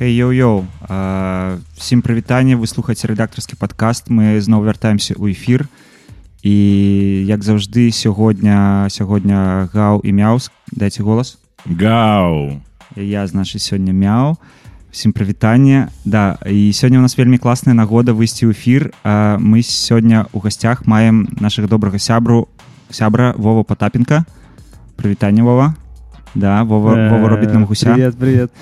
[0.00, 0.64] Йоу-йоу
[1.78, 5.70] ўсім прывітанне вы слухаце рэдактарскі падкаст мы зноў вяртаемся ў эфір
[6.42, 6.54] і
[7.28, 12.60] як заўжды сягодня сягодня гаў і мяус дайце голас гау.
[12.96, 14.36] Я значит сёння мяу.
[14.90, 19.62] Усім прывітанне да і сёння у нас вельмі класная нагода выйсці ў эфір а мы
[19.62, 22.46] сёння у гасцях маем нашага добрага сябру
[22.90, 24.24] сябра вова потапенко
[24.94, 25.74] прывітанне вова
[26.34, 27.94] Да, Вова, э, Вова робит нам гуся.
[27.94, 28.52] Привет, привет.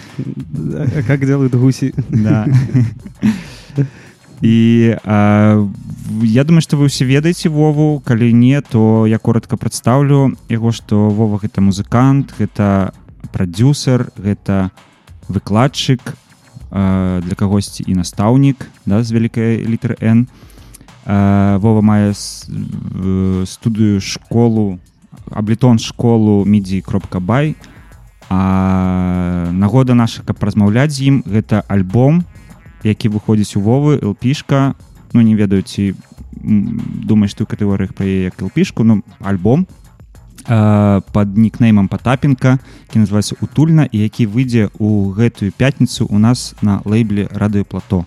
[1.07, 1.95] Как делают гуси?
[2.09, 2.47] Да.
[4.43, 5.69] І а,
[6.23, 11.09] я думаю, што вы ўсе ведаеце Вову, калі не, то я коротко прадстаўлю яго, што
[11.15, 12.91] Вова гэта музыкант, гэта
[13.31, 14.75] прадюсер, гэта
[15.31, 16.19] выкладчык
[16.75, 20.27] а, для кагосьці і настаўнік да, з вялікай літары Н.
[21.07, 22.11] А, Вова мае
[23.47, 24.83] студыю школу
[25.31, 27.57] аблітон школу мідзі кропка бай
[28.29, 32.25] а нагода наша каб размаўляць з ім гэта альбом
[32.83, 34.75] які выходзіць у вовы лпішка
[35.13, 35.95] ну не ведаю ці
[36.43, 39.67] думаеш ты ў катэгорыях пра як лпішку ну альбом.
[40.43, 42.59] Под нікнеймам потапенко
[42.91, 48.07] які называется утульна і які выйдзе у гэтую пятніцу у нас на лейбле радыёплато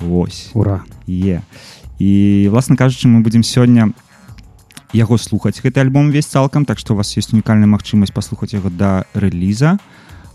[0.00, 0.50] Вось.
[0.54, 0.84] Ура.
[1.08, 1.40] Е.
[1.98, 3.92] І власна кажучы мы будзем сёння
[4.92, 8.70] яго слухаць гэты альбом весь цалкам так што у вас есть унікальная магчымасць паслухаць яго
[8.70, 9.78] да рэліза.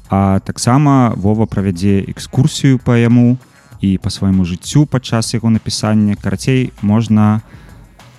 [0.09, 3.37] А таксама Вова правядзе экскурсію па яму
[3.81, 6.15] і па свайму жыццю падчас яго напісання.
[6.15, 7.41] Карацей можна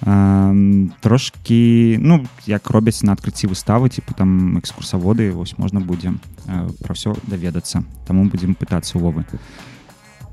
[0.02, 6.12] э, трошки ну як робяць на адкрыцці выставы типа там экскурсаводы вось можна будзе
[6.46, 7.84] э, пра ўсё даведацца.
[8.06, 9.24] Таму будзем пытацца Вовы.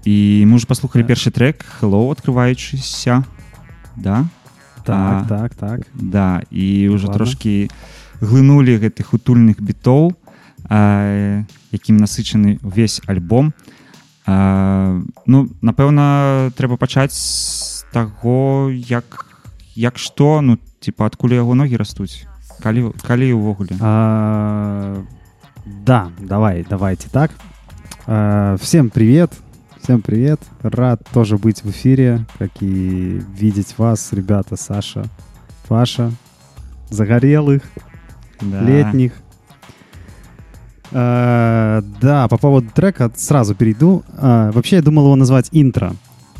[0.03, 3.23] І мы уже паслухалі першы трек hello открываючыся
[3.95, 4.27] да
[4.84, 5.80] так, так, так.
[5.94, 7.68] Да, і ўжо трошкі
[8.20, 10.16] глынулі гэтых утульных бітоў,
[11.72, 13.52] якім насычаны ўвесь альбом.
[14.28, 19.24] А, ну, напэўна, трэба пачаць з таго, як,
[19.72, 22.28] як што, ну, типа, адкуль яго ногі растуць.
[22.60, 23.80] Калі, калі ўвогуле?
[23.80, 25.00] А,
[25.64, 27.32] да, давай, давайте так.
[28.04, 29.32] А, всем привет.
[29.83, 30.39] Всем привет.
[30.61, 35.03] Рад тоже быть в эфире, как и видеть вас, ребята, Саша,
[35.67, 36.13] Паша,
[36.89, 37.63] загорелых,
[38.39, 38.61] да.
[38.61, 39.11] летних.
[40.93, 44.05] А, да, по поводу трека сразу перейду.
[44.17, 45.93] А, вообще я думал его назвать интро,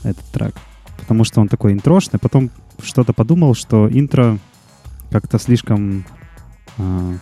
[0.04, 0.56] этот трек,
[1.02, 2.22] потому что он такой интрошный.
[2.22, 2.50] Потом
[2.82, 4.40] что-то подумал, что интро
[5.12, 6.06] как-то слишком,
[6.78, 7.16] а,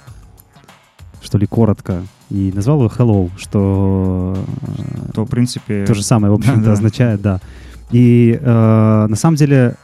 [1.21, 4.35] что ли, коротко и назвал его Hello, что...
[4.61, 5.85] Э, То, в принципе...
[5.85, 7.41] То же самое, в общем-то, да, означает, да.
[7.91, 9.75] И э, на самом деле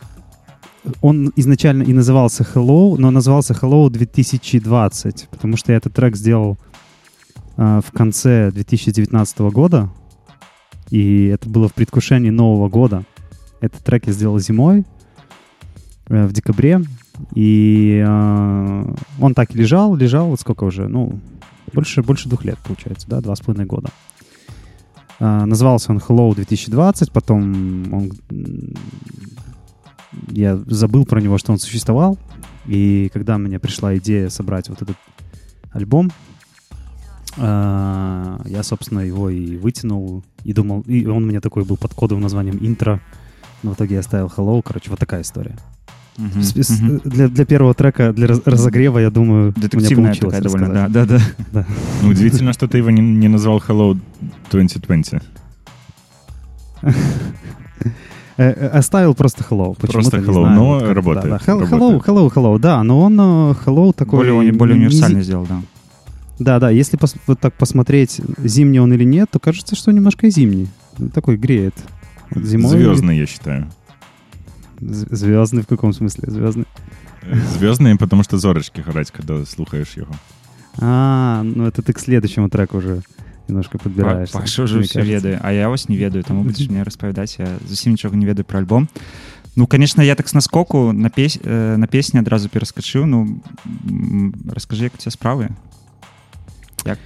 [1.02, 6.58] он изначально и назывался Hello, но назывался Hello 2020, потому что я этот трек сделал
[7.58, 9.90] э, в конце 2019 года,
[10.90, 13.04] и это было в предвкушении Нового года.
[13.60, 14.86] Этот трек я сделал зимой,
[16.08, 16.82] э, в декабре.
[17.34, 21.20] И э, он так лежал, лежал, вот сколько уже, ну,
[21.74, 23.90] больше, больше двух лет, получается, да, два с половиной года.
[25.20, 28.12] Э, назывался он Hello 2020, потом он,
[30.30, 32.18] я забыл про него, что он существовал.
[32.66, 34.98] И когда мне пришла идея собрать вот этот
[35.72, 36.12] альбом,
[37.38, 41.94] э, я, собственно, его и вытянул, и думал, и он у меня такой был под
[41.94, 43.02] кодовым названием интро,
[43.64, 45.58] но в итоге я оставил Hello, короче, вот такая история.
[46.18, 47.02] С- мгм.
[47.06, 50.86] Для, для первого трека, для раз- разогрева, я думаю, у меня Детективная такая довольно, да,
[50.88, 51.08] рассказать.
[51.10, 51.20] да,
[51.54, 51.66] да.
[52.02, 53.98] Ну, удивительно, что ты его не, не назвал Hello
[54.52, 55.22] 2020.
[58.40, 59.74] Э, э, Оставил просто Hello.
[59.80, 61.52] Почему-то, Просто не Hello, знаю, но как-то, работает, да, да.
[61.54, 62.04] Hel- работает.
[62.04, 64.20] Hello, hello, hello, да, но он э, Hello такой...
[64.32, 65.62] Более, более не- не универсальный зи- сделал, да.
[66.38, 70.28] Да, да, если пос- вот так посмотреть, зимний он или нет, то кажется, что немножко
[70.28, 70.68] и зимний.
[71.16, 71.74] Такой греет.
[72.36, 72.70] Зимой...
[72.70, 73.70] Звездный, я считаю.
[74.81, 76.31] З- Звездный в каком смысле?
[76.31, 76.65] Звездный.
[77.59, 80.13] Звездний, потому що зорочки горять, коли слухаєш його.
[80.81, 83.03] А, ну это ты к следующему треку уже
[83.49, 84.39] немножко подбираешься.
[84.39, 85.15] Паша уже мне все кажется.
[85.29, 88.45] ведаю, а я ось не ведаю, тому будеш мне распавядаць я зусім нічога не ведаю
[88.45, 88.89] про альбом
[89.57, 93.41] Ну конечно я так с наскоку на пес э, на песні адразу пераскачыў Ну
[93.91, 95.49] м, расскажи як у тебя справы
[96.87, 96.99] як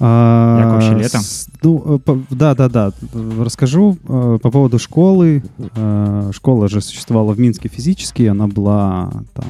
[0.00, 1.18] а, Як вообще лето?
[1.18, 2.00] с- Ну,
[2.30, 2.92] да, да, да.
[3.40, 5.42] Расскажу э, по поводу школы.
[5.76, 8.22] Э, Школа же существовала в Минске физически.
[8.24, 9.44] Она была там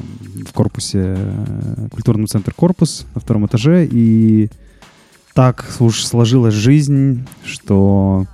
[0.47, 3.87] в корпусе, э, культурном центре «Корпус» на втором этаже.
[3.91, 4.49] И
[5.33, 8.25] так уж сложилась жизнь, что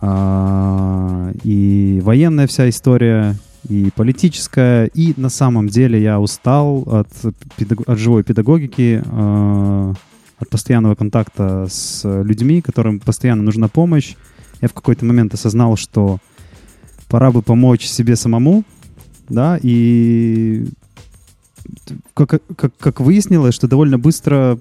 [0.00, 3.36] а, и военная вся история,
[3.68, 7.08] и политическая, и на самом деле я устал от,
[7.56, 9.92] педаг- от живой педагогики, а,
[10.42, 14.14] от постоянного контакта с людьми, которым постоянно нужна помощь.
[14.60, 16.18] Я в какой-то момент осознал, что
[17.08, 18.64] пора бы помочь себе самому,
[19.28, 20.66] да, и
[22.14, 24.58] как, как, как выяснилось, что довольно быстро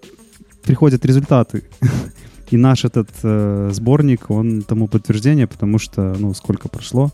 [0.64, 1.64] приходят результаты.
[2.50, 7.10] И наш этот э, сборник, он тому подтверждение, потому что, ну, сколько прошло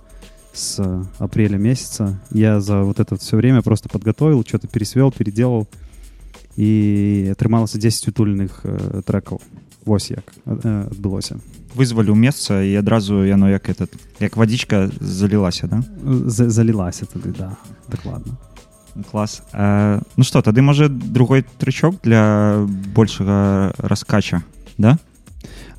[0.51, 5.67] с э, апреля месяца, я за вот это все время просто подготовил, что-то пересвел, переделал,
[6.56, 9.40] і атрымалася 10 утульных э, трекаў
[9.84, 11.36] вось як э, адбылося
[11.74, 13.88] вызваліў месца і адразу яно як этот
[14.20, 15.82] як вадичка залілася да
[16.28, 17.56] За- залілася тады да
[17.88, 18.36] дакладна
[19.10, 24.42] клас э, Ну что тады можа другой трычок для большага раскача
[24.78, 24.98] да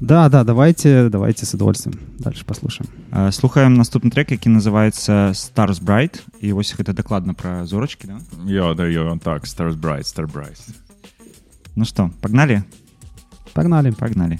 [0.00, 1.98] Да да давайте давайте с удовольствием.
[2.18, 2.90] Дальше послушаем.
[3.12, 8.18] Э, слухаем наступны трек які называется stars bright і вось гэта дакладна про зорачки да?
[8.46, 10.70] Йо, да, йо, так, Stars Bright, Star Bright.
[11.76, 12.64] Ну что погнали?
[13.54, 13.90] Погнали.
[13.90, 14.38] Погнали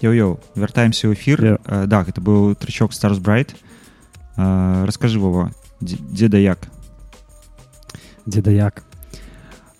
[0.00, 1.58] Йо-йо, вяртаемся ў эфір Йо.
[1.64, 1.86] yeah.
[1.86, 3.54] да гэта быў трычок stars bright
[4.36, 6.68] э, расскажы Вова дзе дзе да як
[8.26, 8.84] деда як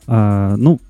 [0.06, 0.80] А, ну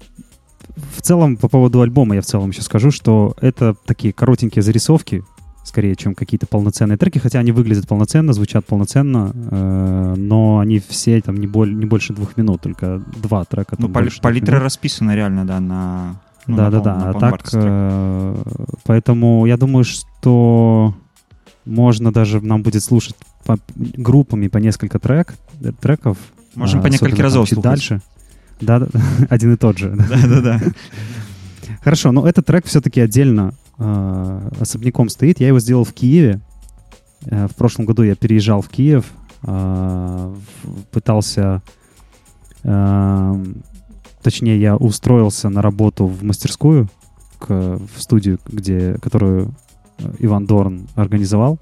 [0.77, 5.23] в целом по поводу альбома я в целом еще скажу что это такие коротенькие зарисовки
[5.65, 11.21] скорее, чем какие-то полноценные треки, хотя они выглядят полноценно, звучат полноценно, э, но они все
[11.23, 13.75] там не, боль, не больше двух минут, только два трека.
[13.79, 14.65] Ну, там пали- больше двух палитра минут.
[14.65, 16.21] расписана реально, да, на...
[16.48, 17.10] ну, да, да, да.
[17.10, 18.44] А так, э,
[18.86, 20.94] поэтому я думаю, что
[21.66, 23.16] можно даже нам будет слушать
[23.46, 26.18] по- группами по несколько трек, э, треков.
[26.56, 27.72] Можем а, по несколько разов чуть слухать.
[27.72, 28.02] дальше.
[28.62, 28.88] Да, да,
[29.30, 29.92] один и тот же.
[29.92, 30.06] да.
[30.22, 30.62] Да-да-да.
[31.84, 35.40] Хорошо, но этот трек все-таки отдельно э, особняком стоит.
[35.40, 36.42] Я его сделал в Киеве.
[37.26, 39.06] Э, в прошлом году я переезжал в Киев,
[39.44, 40.36] э,
[40.92, 41.62] пытался,
[42.64, 43.46] э,
[44.22, 46.90] точнее, я устроился на работу в мастерскую,
[47.40, 49.54] к, в студию, где, которую
[49.98, 51.60] э, Иван Дорн организовал.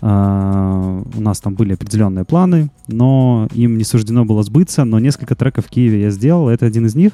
[0.00, 4.84] Э, у нас там были определенные планы, но им не суждено было сбыться.
[4.84, 6.48] Но несколько треков в Киеве я сделал.
[6.48, 7.12] Это один из них.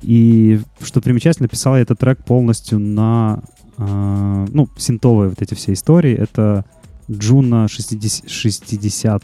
[0.00, 3.42] И что примечательно, писал я этот трек полностью на,
[3.78, 6.14] э, ну, синтовые вот эти все истории.
[6.14, 6.64] Это
[7.10, 9.22] Juno 60, 60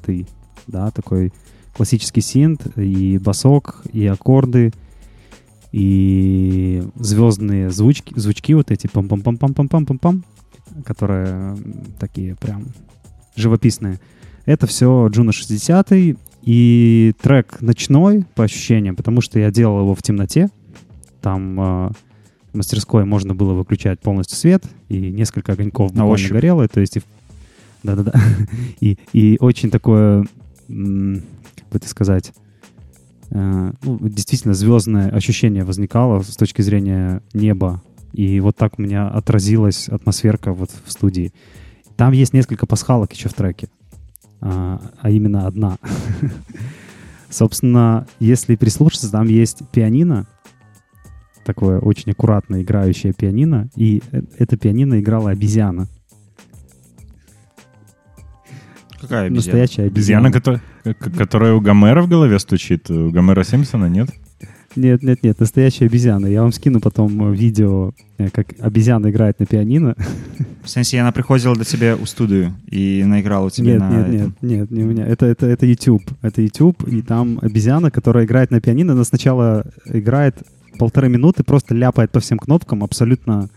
[0.66, 1.32] да, такой
[1.78, 4.72] классический синт, и басок, и аккорды,
[5.72, 10.22] и звездные звучки, звучки вот эти пам-пам-пам-пам-пам-пам-пам,
[10.84, 12.66] которые м, такие прям
[13.36, 14.00] живописные.
[14.44, 15.88] Это все Juno 60
[16.42, 20.48] и трек ночной по ощущениям, потому что я делал его в темноте.
[21.20, 21.90] Там э,
[22.52, 26.32] в мастерской можно было выключать полностью свет, и несколько огоньков На буквально ощупь.
[26.32, 26.66] горело.
[26.66, 26.98] То есть
[27.84, 28.12] да-да-да.
[28.80, 30.26] И, и очень такое,
[31.68, 32.32] как бы это сказать,
[33.30, 37.82] э, ну, действительно звездное ощущение возникало с точки зрения неба.
[38.12, 41.32] И вот так у меня отразилась атмосферка вот в студии.
[41.96, 43.68] Там есть несколько пасхалок еще в треке,
[44.40, 45.76] а, а именно одна.
[47.30, 50.26] Собственно, если прислушаться, там есть пианино,
[51.44, 55.86] такое очень аккуратно играющее пианино, и э- это пианино играла обезьяна.
[59.00, 59.58] Какая обезьяна?
[59.58, 60.28] Настоящая обезьяна.
[60.28, 60.60] Обезьяна,
[61.16, 62.90] которая у Гомера в голове стучит.
[62.90, 64.10] У Гомера Симпсона нет?
[64.76, 66.26] Нет, нет, нет, настоящая обезьяна.
[66.26, 69.96] Я вам скину потом э, видео, э, как обезьяна играет на пианино.
[70.62, 74.08] В смысле, она приходила до тебя у студию и наиграла у тебя Нет, на нет,
[74.08, 75.06] нет, нет, не у меня.
[75.06, 76.02] Это, это, это YouTube.
[76.22, 78.92] Это YouTube, и там обезьяна, которая играет на пианино.
[78.92, 80.36] Она сначала играет
[80.78, 83.48] полторы минуты, просто ляпает по всем кнопкам абсолютно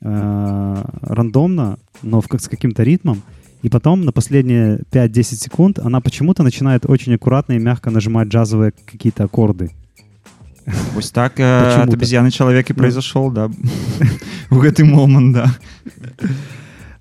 [0.00, 3.22] э, рандомно, но в, с каким-то ритмом.
[3.64, 8.74] И потом на последние 5-10 секунд она почему-то начинает очень аккуратно и мягко нажимать джазовые
[8.84, 9.70] какие-то аккорды.
[10.92, 12.78] Вось так э, от обезьяны человек и Ну.
[12.78, 13.50] произошел, да.
[14.50, 15.56] В гэты момент, да.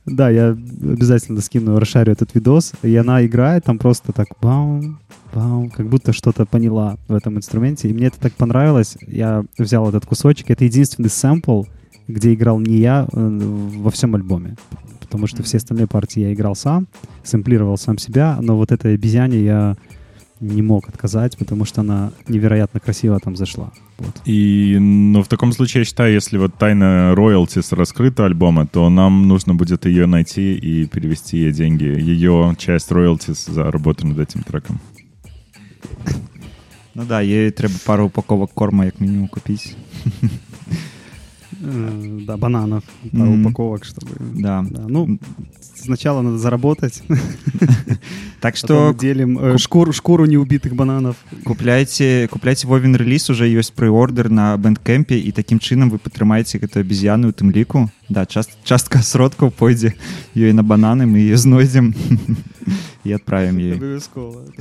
[0.05, 2.71] Да, я обязательно скину, расшарю этот видос.
[2.81, 4.99] И она играет там просто так баум,
[5.33, 7.89] баум, как будто что-то поняла в этом инструменте.
[7.89, 8.97] И мне это так понравилось.
[9.05, 10.49] Я взял этот кусочек.
[10.49, 11.63] Это единственный сэмпл,
[12.07, 13.39] где играл не я э,
[13.79, 14.55] во всем альбоме
[15.12, 16.86] Потому что все остальные партии я играл сам,
[17.24, 19.76] сэмплировал сам себя, но вот этой обезьяне я
[20.40, 23.72] не мог отказать, потому что она невероятно красиво там зашла.
[23.98, 24.20] Вот.
[24.24, 29.26] И, ну, в таком случае, я считаю, если вот тайна роялтис раскрыта альбома, то нам
[29.28, 31.84] нужно будет ее найти и перевести ей деньги.
[31.84, 34.80] Ее часть роялтис за работу над этим треком.
[36.94, 39.70] Ну да, їй треба пару упаковок корма, як мінімум, купити.
[41.62, 43.46] Э, Да, бананов, пару Мгм.
[43.46, 44.10] упаковок, чтобы...
[44.34, 44.64] Да.
[44.68, 45.18] Да, ну,
[45.74, 47.02] сначала надо заработать,
[48.40, 51.16] Так что что делим э, шкуру, шкуру неубитых бананов.
[51.44, 56.80] купляйте, купляйте Вовін реліз, уже ёсць прыордер на бэндкэмпе і такім чынам вы падтрымаеце гэту
[56.80, 57.90] абезьяну у тым ліку.
[58.13, 59.97] Да, част, частка сродкаў пойдзе
[60.37, 61.97] ёй на бананы, мы яе знойдзем
[63.03, 63.57] і адправім.
[63.73, 64.45] Обовязково.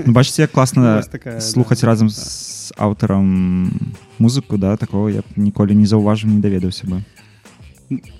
[0.00, 1.86] Ну, бачыце, як класна такая, слухаць да.
[1.88, 7.04] разам з аўтарам музыку, да, такого я ніколі не заўважыў, не даведаўся бы.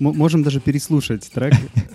[0.01, 1.55] Можем даже переслушать трек.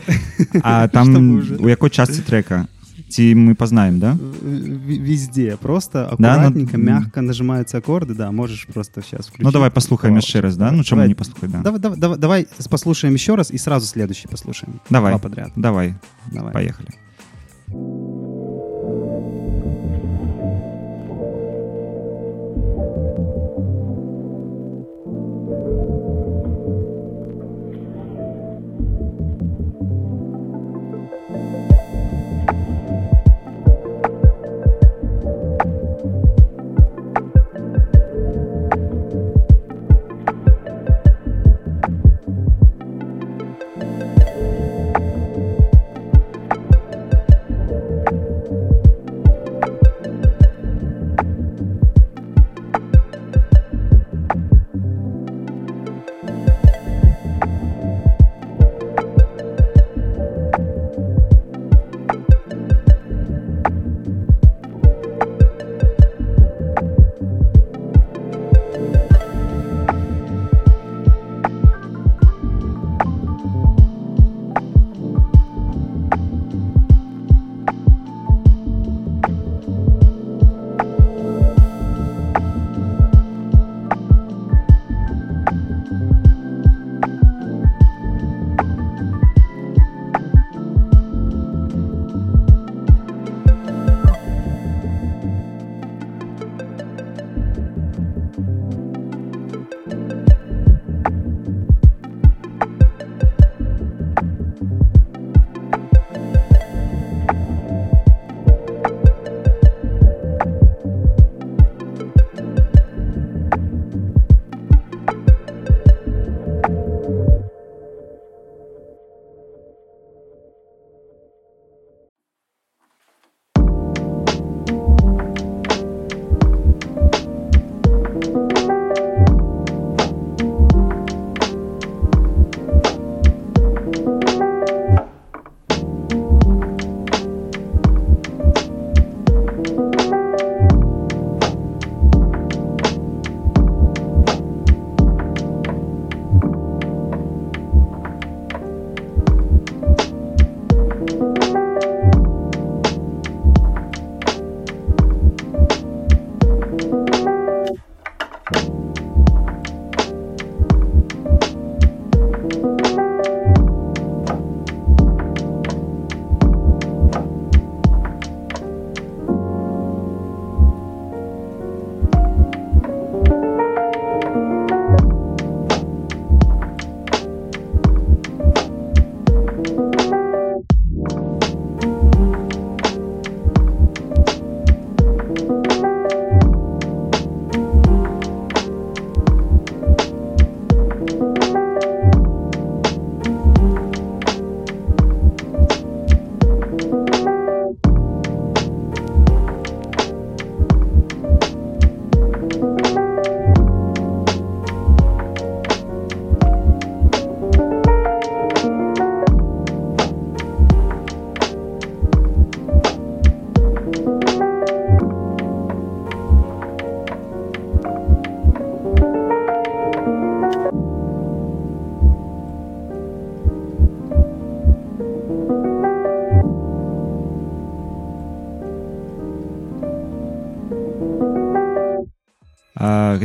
[0.64, 2.68] А там у якой частцы трека?
[3.16, 4.18] Ці мы пазнаем, да?
[4.44, 5.56] Везде.
[5.62, 6.84] Просто Да, ну, аккуратненько, м.
[6.84, 8.14] мягко нажимаются аккорды.
[8.14, 9.44] Да, можешь просто сейчас включить.
[9.46, 10.72] Ну давай послухаем О, яшчэ раз, да?
[10.72, 11.62] Ну чаму давай- не паслухаць, да?
[11.62, 14.82] Давай, давай, давай, давай послушаем еще раз и сразу следующий послушаем.
[14.90, 15.14] Давай.
[15.14, 15.52] Два подряд.
[15.56, 15.96] Давай,
[16.32, 16.52] Давай.
[16.54, 16.90] поехали.
[17.68, 18.05] Thank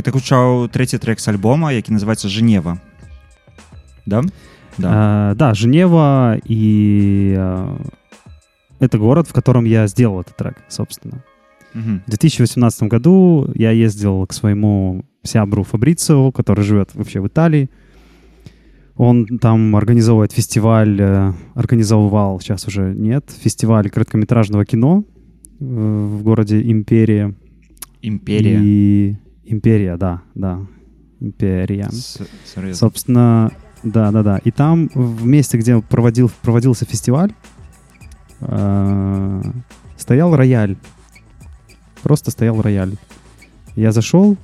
[0.00, 2.80] гэта гучаў трэці трек з альбома які называется жнева
[4.06, 4.30] да да
[4.82, 7.80] А, да, Женева и а,
[8.78, 11.24] это город, в котором я сделал этот трек, собственно.
[11.72, 12.02] Мгм.
[12.06, 17.70] В 2018 году я ездил к своему сябру Фабрицио, который живет вообще в Италии.
[18.96, 25.04] Он там организовывает фестиваль, э, организовывал, сейчас уже нет, фестиваль короткометражного кино
[25.60, 27.34] э, в городе Империя.
[28.02, 30.59] імперія И Империя, да, да,
[31.19, 31.89] Империя.
[31.91, 32.75] С- серйозно.
[32.75, 33.51] Собственно,
[33.83, 34.37] да, да, да.
[34.43, 37.33] И там, в месте, где проводил, проводился фестиваль,
[38.41, 39.41] э,
[39.97, 40.77] стоял рояль.
[42.03, 42.95] Просто стоял рояль.
[43.75, 44.37] Я зашел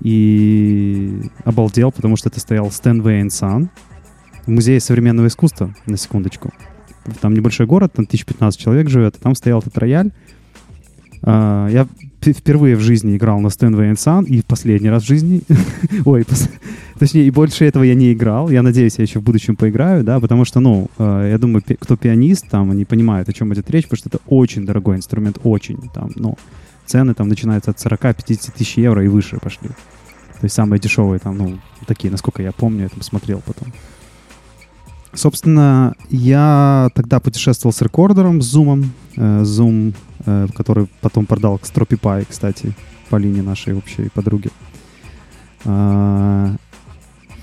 [0.00, 3.70] и обалдел, потому что это стоял Стэнвей Сан
[4.46, 6.52] в Музее современного искусства, на секундочку.
[7.20, 10.12] Там небольшой город, там 1015 человек живет, и там стоял этот рояль.
[11.22, 11.86] А, Я
[12.24, 15.42] впервые в жизни играл на Стэнвей Сан, и в последний раз в жизни...
[16.04, 16.24] Ой,
[16.98, 18.48] Точнее, и больше этого я не играл.
[18.48, 21.96] Я надеюсь, я еще в будущем поиграю, да, потому что, ну, э, я думаю, кто
[21.96, 25.90] пианист, там, они понимают, о чем идет речь, потому что это очень дорогой инструмент, очень,
[25.92, 26.36] там, ну,
[26.86, 29.68] цены там начинаются от 40-50 тысяч евро и выше пошли.
[29.68, 33.72] То есть самые дешевые там, ну, такие, насколько я помню, я там смотрел потом.
[35.14, 39.94] Собственно, я тогда путешествовал с рекордером, с зумом, э, Zoom,
[40.24, 42.72] э, который потом продал к Стропипай, кстати,
[43.10, 44.50] Полине нашей общей подруге.
[45.64, 46.56] А,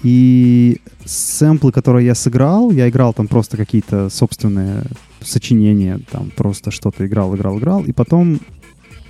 [0.01, 4.83] И сэмплы, которые я сыграл, я играл там просто какие-то собственные
[5.21, 8.39] сочинения, там просто что-то играл, играл, играл, и потом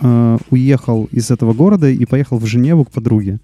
[0.01, 3.39] э, уехал из этого города и поехал в Женеву к подруге.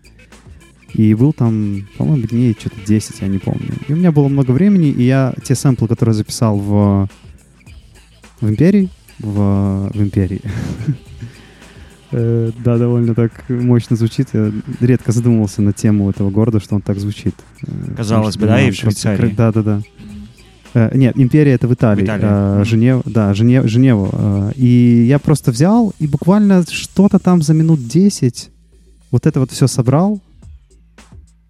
[0.97, 3.73] И был там, по-моему, дней что-то 10, я не помню.
[3.87, 7.09] И у меня было много времени, и я те сэмплы, которые записал в,
[8.41, 10.41] в Империи, в, в Империи,
[12.11, 14.29] Э, Да, довольно так мощно звучит.
[14.33, 17.35] Я редко задумывался на тему этого города, что он так звучит.
[17.67, 19.33] Э, Казалось бы, да, и в Швейцарии.
[19.35, 19.81] Да, да, да.
[20.75, 22.03] Э, Нет, империя это в Италии.
[22.03, 22.63] В Италии.
[22.63, 24.09] Женев, да, Женев, Женеву.
[24.13, 28.49] Э, И я просто взял и буквально что-то там за минут 10
[29.11, 30.21] вот это вот все собрал,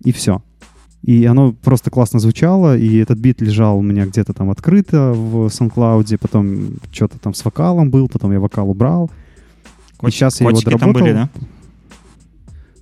[0.06, 0.42] и все.
[1.04, 5.48] И оно просто классно звучало, и этот бит лежал у меня где-то там открыто в
[5.48, 9.12] SoundCloud, потом что-то там с вокалом был, потом я вокал убрал.
[9.98, 11.02] Кот- сейчас я его котики там доработал.
[11.06, 11.30] были, да?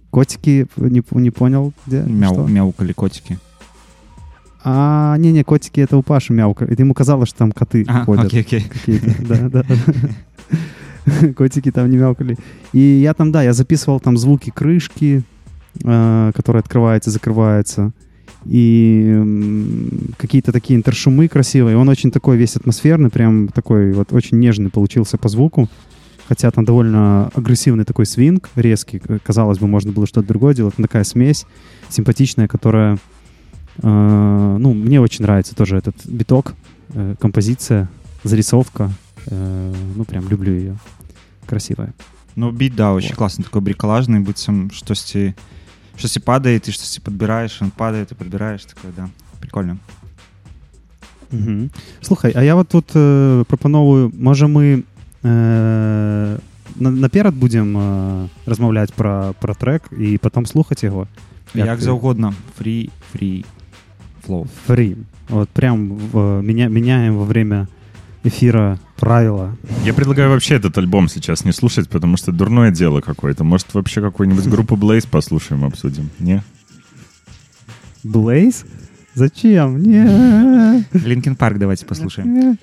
[0.10, 2.04] Котики, не, не понял, где?
[2.04, 2.48] Мяу, что?
[2.48, 3.40] мяукали котики.
[4.64, 6.64] А, не-не, котики это у Паши мяука.
[6.64, 8.26] Это ему казалось, что там коты А, ходят.
[8.26, 9.02] окей, окей.
[9.28, 9.66] Да, да.
[11.36, 12.38] Котики там не мяукали.
[12.72, 15.24] И я там, да, я записывал там звуки крышки,
[15.84, 17.92] э, которая открывается, закрывается.
[18.46, 21.78] И какие-то такие интершумы красивые.
[21.78, 25.70] Он очень такой весь атмосферный, прям такой вот очень нежный получился по звуку.
[26.28, 29.00] Хотя там довольно агрессивный такой свинг, резкий.
[29.00, 30.78] Казалось бы, можно было что-то другое делать.
[30.78, 31.46] Но такая смесь
[31.90, 32.98] симпатичная, которая...
[33.82, 36.54] э, ну, мне очень нравится тоже этот биток,
[36.94, 37.90] э, композиция,
[38.24, 38.92] зарисовка.
[39.28, 40.78] Э, ну, прям люблю ее.
[41.46, 41.94] Красивая.
[42.36, 43.18] Ну, біт, да, очень Вот.
[43.18, 45.34] классный, такой бриколажный, быццам штосьці
[45.97, 49.09] штосьці падае ты штосьці подбираешь он падает ты подбираешь такое да
[49.41, 49.79] прикольно
[51.31, 51.71] Мгм.
[52.01, 54.83] Слухай, а я вот тут е, пропоную, може ми
[55.25, 55.29] е,
[56.77, 61.07] на, наперед будемо е, розмовляти про, про трек і потім слухати його.
[61.55, 61.85] як, ти?
[61.85, 63.45] заўгодна фри фри
[64.27, 64.97] флоу Фрі.
[65.31, 67.67] От прям в, меня, меняем во время
[68.24, 69.56] эфира правила.
[69.84, 73.44] Я предлагаю вообще этот альбом сейчас не слушать, потому что дурное дело какое-то.
[73.44, 76.10] Может, вообще какую-нибудь группу Blaze послушаем, обсудим?
[76.20, 76.44] Не?
[78.04, 78.66] Blaze?
[79.14, 79.82] Зачем?
[79.82, 80.86] Не.
[80.94, 82.58] Linkin Park давайте послушаем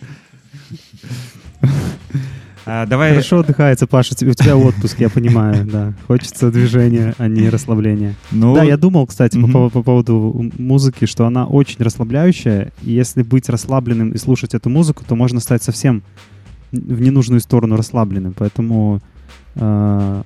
[2.73, 4.15] А, давай Хорошо отдыхается, Паша.
[4.15, 5.93] У тебя отпуск, я понимаю, да.
[6.07, 8.15] Хочется движения, а не расслабления.
[8.31, 9.57] ну Да, я думал, кстати, по, Мгм.
[9.57, 12.71] пов- по поводу музыки, что она очень расслабляющая.
[12.85, 16.05] И если быть расслабленным и слушать эту музыку, то можно стать совсем
[16.71, 18.35] в ненужную сторону расслабленным.
[18.39, 19.01] Поэтому
[19.57, 20.23] э,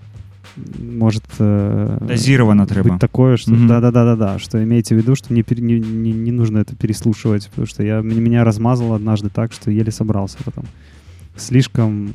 [0.78, 3.68] может э, дозировано быть такое, что Мгм.
[3.68, 6.58] да, да, да, да, да, что имейте в виду, что не, не, не, не нужно
[6.58, 10.64] это переслушивать, потому что я меня размазало однажды так, что еле собрался потом.
[11.36, 12.12] Слишком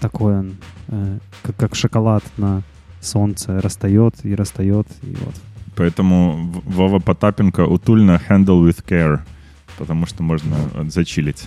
[0.00, 0.56] такой он,
[0.88, 2.62] э, как, как шоколад на
[3.00, 5.34] солнце, растает и растает, и вот.
[5.76, 9.20] Поэтому Вова Потапенко утульно handle with care,
[9.78, 10.56] потому что можно
[10.88, 11.44] зачилить.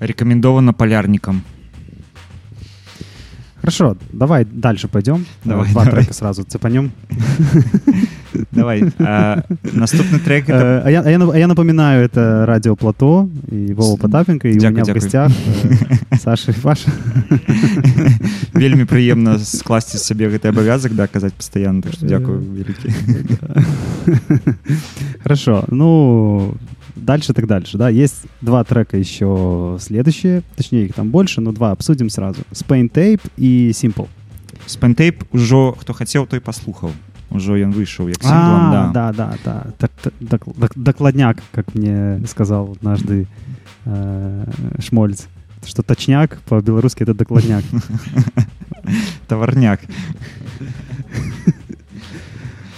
[0.00, 1.42] рекомендовано полярникам
[3.66, 5.26] Хорошо, давай дальше пойдем.
[5.42, 6.02] Давай, Два давай.
[6.02, 6.92] трека сразу цепанем.
[8.55, 10.81] давай а, наступны трек это...
[10.85, 14.53] Э, а, я, а, я, а я напоминаю, это радио Плато и Вова Потапенко, и
[14.53, 14.99] Дякую, у меня дякую.
[14.99, 15.31] в гостях
[16.11, 16.89] э, Саша и Паша.
[18.53, 22.93] вельмі прыемна скласці сабе гэты абавязак да казаць пастаянна так што дзякую вялікі
[25.23, 26.53] Хорошо, ну,
[26.95, 27.89] дальше так дальше, да.
[27.89, 32.41] Есть два трека еще следующие, точнее их там больше, но два обсудим сразу.
[32.51, 34.07] Spain Tape и Simple.
[34.67, 36.91] спэнтейп ужо хто хацеў той паслухаў
[37.30, 39.66] ужо ён выйшаў як сінглам А, да да, да, да.
[39.78, 39.90] Так,
[40.28, 43.26] так, док- докладняк, как мне сказал однажды
[43.86, 44.44] э,
[44.80, 45.26] Шмольц.
[45.66, 47.64] Что точняк по-белорусски это докладняк.
[49.28, 49.80] таварняк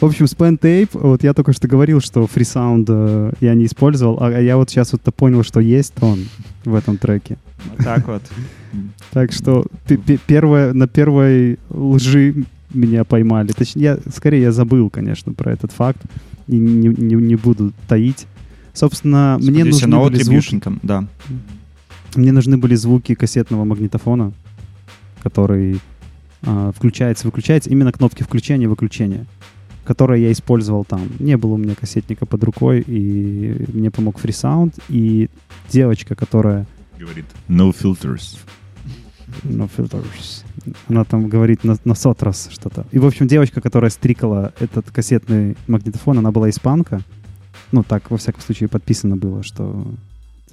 [0.01, 4.23] В общем, Span Tape, вот я только что говорил, что фрисаунд э, я не использовал,
[4.23, 6.21] а я вот сейчас вот понял, что есть он
[6.65, 7.37] в этом треке.
[7.83, 8.23] так вот
[9.11, 13.53] Так что пе- пе- первое, на первой лжи меня поймали.
[13.53, 16.01] Точнее, я, скорее я забыл, конечно, про этот факт.
[16.47, 18.27] И не, не, не буду таить.
[18.73, 21.07] Собственно, мне Спадзяюся, нужны, на были звуки, там да
[22.15, 24.33] мне нужны были звуки кассетного магнитофона,
[25.23, 25.81] который
[26.43, 29.27] а, включается, выключается, именно кнопки включения и выключения,
[29.85, 31.03] которые я использовал там.
[31.19, 35.29] Не было у меня кассетника под рукой, и мне помог фрисаунд, и
[35.71, 36.67] девочка, которая
[36.99, 38.39] Говорит, no filters.
[39.45, 40.45] No filters.
[40.89, 42.87] Она там говорит на, на сот раз что-то.
[42.91, 47.01] И, в общем, девочка, которая стрикала этот кассетный магнитофон, она была испанка.
[47.73, 49.95] Ну, так, во всяком случае, подписано было, что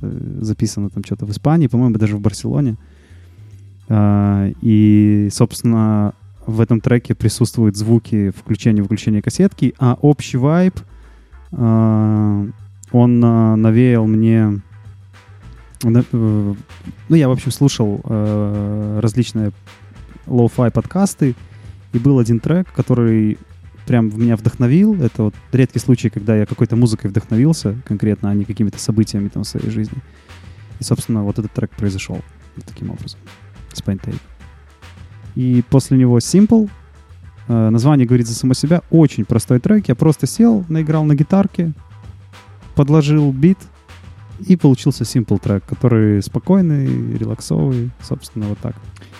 [0.01, 2.77] э, записано там что-то в Испании, по-моему, даже в Барселоне.
[3.87, 6.13] А, и, собственно,
[6.45, 10.75] в этом треке присутствуют звуки включения-выключения кассетки, а общий вайб,
[11.51, 12.45] а,
[12.91, 14.61] он а, навеял мне...
[15.93, 16.53] э,
[17.09, 19.51] Ну, я, в общем, слушал э, различные
[20.27, 21.35] lo-fi подкасты,
[21.93, 23.37] и был один трек, который
[23.85, 25.01] прям в меня вдохновил.
[25.01, 29.43] Это вот редкий случай, когда я какой-то музыкой вдохновился конкретно, а не какими-то событиями там
[29.43, 29.97] в своей жизни.
[30.79, 32.19] И, собственно, вот этот трек произошел
[32.55, 33.19] вот таким образом.
[33.73, 34.19] Spine Tape.
[35.35, 36.69] И после него Simple.
[37.47, 38.81] Э, название говорит за само себя.
[38.89, 39.87] Очень простой трек.
[39.87, 41.73] Я просто сел, наиграл на гитарке,
[42.75, 43.59] подложил бит,
[44.39, 48.75] и получился Simple трек, который спокойный, релаксовый, собственно, вот так.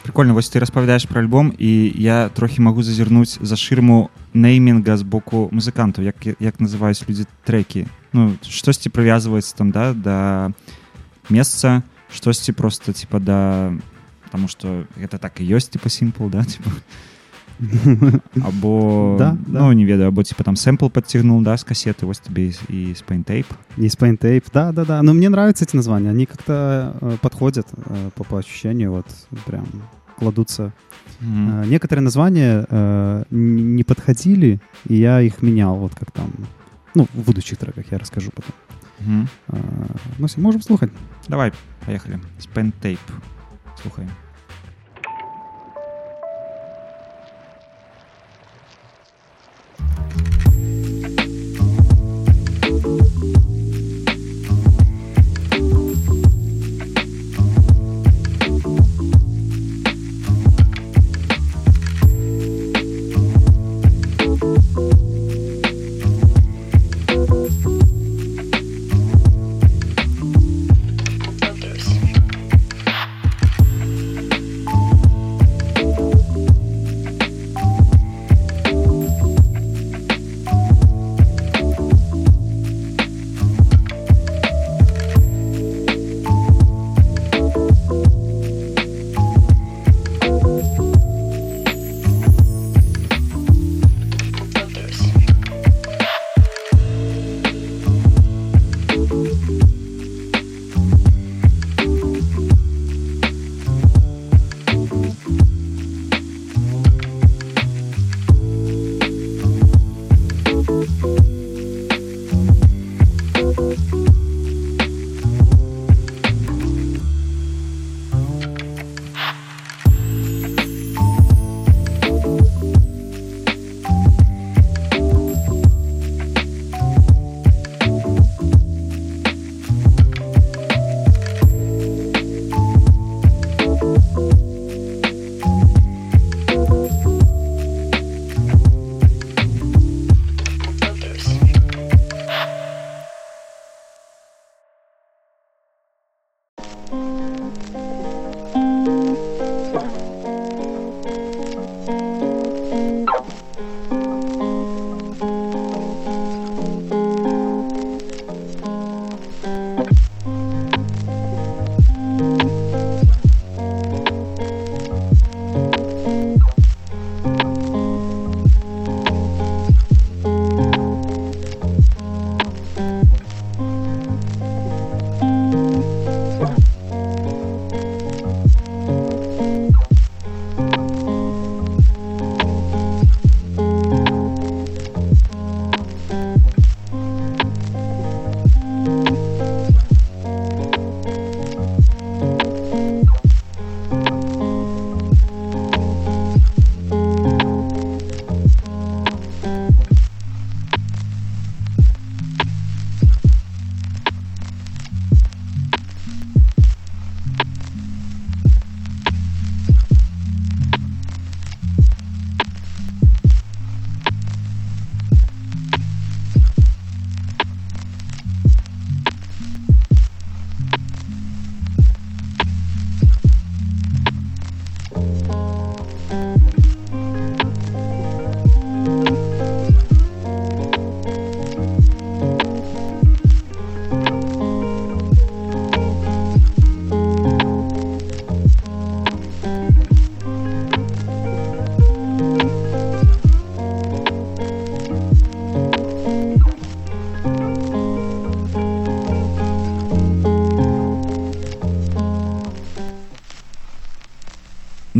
[0.05, 5.01] прикольно вось ты распавядаеш про альбом і я трохі магу зазірнуць за шырму неймінга з
[5.01, 10.17] боку музыкантаў як як называюць людзі трекі ну штосьці прывязваецца там да да
[11.29, 11.81] месца
[12.13, 13.73] штосьці просто типа да
[14.29, 16.69] потому что гэта так і ёсць типа сімпл да типа
[18.43, 19.59] або Да, да.
[19.59, 23.45] ну не ведаю або типа там сэмпл подцягнул да з касеты вось тебе і спайнтейп
[23.77, 25.01] И Spine Tape, да-да-да.
[25.03, 26.09] Но мне нравятся эти названия.
[26.09, 29.05] Они как-то э, подходят э, по, по ощущению, вот
[29.45, 29.65] прям
[30.17, 30.71] кладутся.
[31.21, 36.31] Э, некоторые названия э, не подходили, и я их менял, вот как там,
[36.93, 39.27] ну, в будущих треках я расскажу потом.
[39.49, 39.57] Э,
[40.17, 40.91] ну, можем слухать.
[41.27, 41.51] давай
[41.85, 42.99] поехали спайнтейп
[43.81, 44.09] слухаем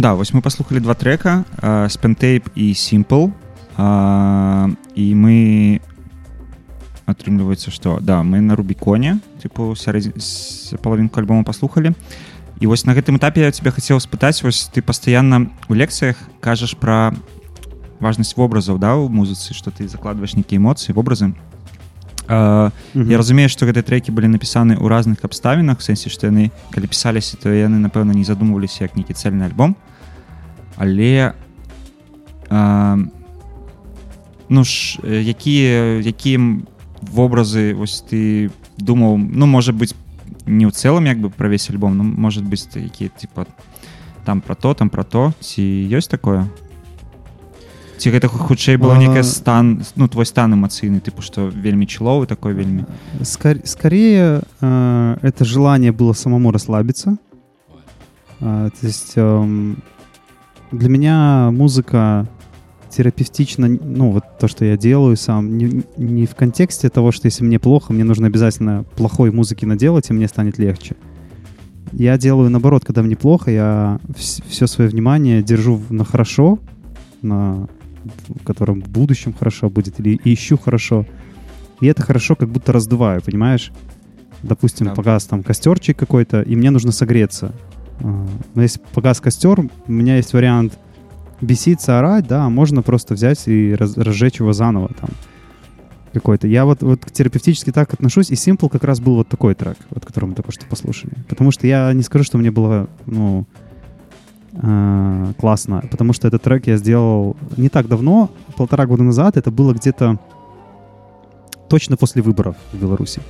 [0.05, 1.45] да вось мы паслухали два трека
[1.89, 3.33] спентейп і simple
[4.95, 5.81] і мы
[7.07, 10.13] атрымліваецца что да мы на рубіконе типу сярэдзі
[10.83, 11.95] палавінку альбома паслухали
[12.61, 16.77] і вось на гэтым этапе я тебе хацеў спытаць вось ты пастаянна у лекцыях кажаш
[16.77, 17.13] про
[18.01, 21.35] важнасць вобразаў да у музыцы что ты закладваеш нейкія эмоцыі вобразы
[22.31, 23.11] Uh, mm -hmm.
[23.11, 27.37] Я разумею, што гэтыя трэкі былі напісаны ў разных абставінах сэнсе што яны калі пісаліся
[27.43, 29.75] то яны напэўна не задумваліся як нейкі цельны альбом
[30.77, 31.33] але
[32.49, 33.09] uh,
[34.49, 36.61] ну ж якія якія
[37.03, 39.95] вобразы вось ты думаў ну можа быть
[40.47, 43.47] не ў цэлым як бы пра весь альбом ну, может быть які типа
[44.25, 46.49] там про то там про то ці ёсць такое
[48.01, 52.55] ці гэта хутчэй было некая стан ну твой стан эмацыйны тыпу что вельмі чаловы такой
[52.55, 52.85] вельмі
[53.23, 57.17] Скор скорее э, это желание было самому расслабиться
[58.41, 59.75] э, то есть э,
[60.72, 62.28] для меня музыка
[62.90, 67.44] терапевтично, ну, вот то, что я делаю сам, не, не в контексте того, что если
[67.44, 70.96] мне плохо, мне нужно обязательно плохой музыки наделать, и мне станет легче.
[71.92, 76.60] Я делаю наоборот, когда мне плохо, я все свое внимание держу на хорошо,
[77.22, 77.68] на
[78.44, 81.06] котором в будущем хорошо будет, или ищу хорошо.
[81.82, 83.72] И это хорошо как будто раздуваю, понимаешь?
[84.42, 84.94] Допустим, да.
[84.94, 87.54] погас там костерчик какой-то, и мне нужно согреться.
[88.02, 90.78] А, но если погас костер, у меня есть вариант
[91.42, 95.10] беситься, орать, да, можно просто взять и раз, разжечь его заново там
[96.14, 96.48] какой-то.
[96.48, 100.06] Я вот, вот терапевтически так отношусь, и Simple как раз был вот такой трек, вот
[100.06, 101.14] который мы только что послушали.
[101.28, 103.46] Потому что я не скажу, что мне было, ну,
[104.54, 109.52] э, классно, потому что этот трек я сделал не так давно, полтора года назад, это
[109.52, 110.18] было где-то
[111.68, 113.22] точно после выборов в Беларуси.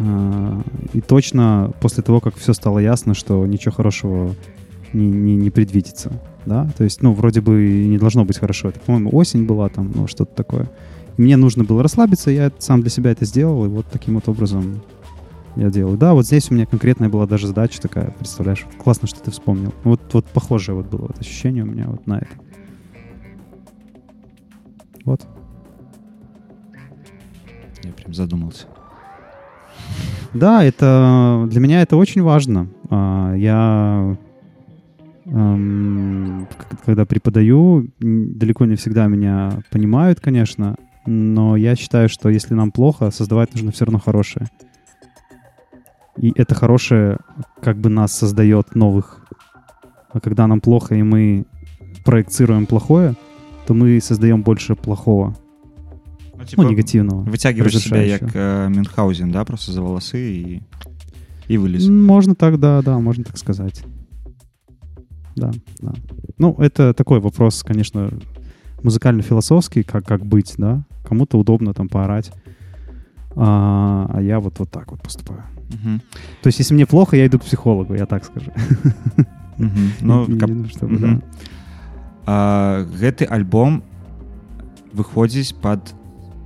[0.00, 0.60] Э,
[0.92, 4.34] и точно после того, как все стало ясно, что ничего хорошего
[4.92, 6.12] не, не, не предвидится
[6.46, 8.68] да, то есть, ну, вроде бы не должно быть хорошо.
[8.68, 10.70] Это, по-моему, осень была там, ну, что-то такое.
[11.16, 14.82] мне нужно было расслабиться, я сам для себя это сделал, и вот таким вот образом
[15.56, 15.98] я делаю.
[15.98, 18.66] Да, вот здесь у меня конкретная была даже задача такая, представляешь?
[18.82, 19.74] Классно, что ты вспомнил.
[19.84, 22.28] Вот, вот похожее вот было вот ощущение у меня вот на это.
[25.04, 25.26] Вот.
[27.82, 28.66] Я прям задумался.
[30.34, 32.68] Да, это для меня это очень важно.
[32.88, 34.16] А, я
[35.26, 36.46] эм,
[36.84, 40.76] когда преподаю, далеко не всегда меня понимают, конечно,
[41.06, 44.48] но я считаю, что если нам плохо, создавать нужно все равно хорошее.
[46.16, 47.18] И это хорошее
[47.62, 49.26] как бы нас создает новых.
[50.12, 51.46] А когда нам плохо, и мы
[52.04, 53.14] проецируем плохое,
[53.66, 55.34] то мы создаем больше плохого.
[56.40, 57.22] Ну, типа, ну негативного.
[57.22, 60.62] Вытягиваешь себя как э, Мюнхгаузен, да, просто за волосы и,
[61.48, 61.86] и вылез.
[61.86, 63.84] Можно так, да, да, можно так сказать
[65.40, 65.50] да,
[65.80, 65.92] да.
[66.38, 68.10] Ну, это такой вопрос, конечно,
[68.82, 70.84] музыкально-философский, как, как быть, да.
[71.04, 72.30] Кому-то удобно там поорать,
[73.34, 75.42] а, а я вот, вот так вот поступаю.
[75.68, 76.00] Угу.
[76.42, 78.52] То есть, если мне плохо, я иду к психологу, я так скажу.
[80.00, 80.26] Ну,
[82.96, 83.82] гэты альбом
[84.94, 85.92] выходзіць под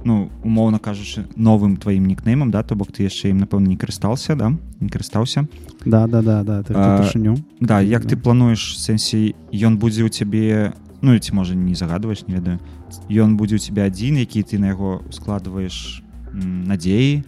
[0.05, 4.37] ну умоўна кажучы новым тваім нікнеймам да то бок ты яшчэ ім напэўна не карыстаўся
[4.37, 5.49] да не карыстаўся.
[5.85, 11.19] Да да да да тышыню да як ты плануеш сэнсе ён будзе ў цябе ну
[11.19, 12.61] ці можа не загадваеш не ведаю
[13.09, 17.25] ён будзе ў цябе адзін які ты на яго складваеш надзеі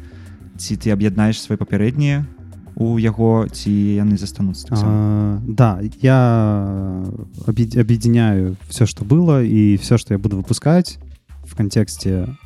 [0.56, 2.24] ці ты аб'яднаеш свае папярэднія
[2.76, 4.76] у яго ці яны застануцца
[5.44, 7.04] да я
[7.48, 10.98] объединяю все что было и все что я буду выпускать
[11.44, 12.36] в контексте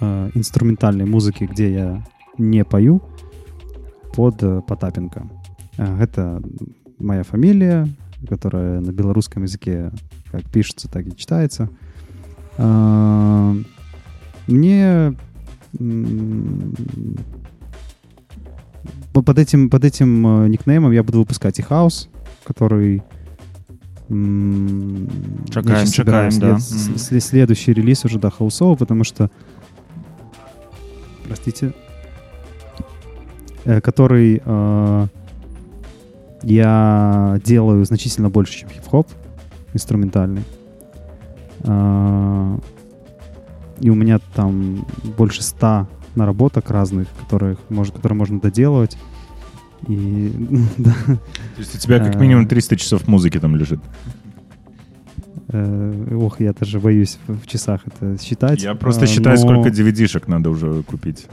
[0.00, 2.04] э, инструментальной музыки, где я
[2.38, 3.02] не пою,
[4.14, 5.28] под э, Потапенко.
[5.78, 6.42] Э, это
[6.98, 7.88] моя фамилия,
[8.28, 9.90] которая на белорусском языке
[10.30, 11.68] как пишется, так и читается.
[12.58, 13.54] Э,
[14.46, 15.14] мне
[19.12, 22.08] под этим, под этим э, никнеймом я буду выпускать и хаос,
[22.44, 23.02] который
[24.08, 26.58] чакаем, чакаем, след, да.
[26.58, 29.30] След, следующий релиз уже, да, хаусовый, потому что
[31.24, 31.72] простите,
[33.64, 35.06] э, который э,
[36.42, 39.08] я делаю значительно больше, чем хип-хоп
[39.72, 40.44] инструментальный.
[41.60, 42.58] Э,
[43.80, 48.96] и у меня там больше ста наработок разных, которых, может, которые можно доделывать.
[49.88, 50.32] И,
[50.78, 50.94] да.
[51.04, 51.18] То
[51.58, 53.80] есть у тебя как минимум 300 часов музыки там лежит?
[55.53, 58.61] Э, ох, я даже боюсь в часах это считать.
[58.61, 59.41] Я просто а, считаю, но...
[59.41, 61.27] сколько DVD-шек надо уже купить.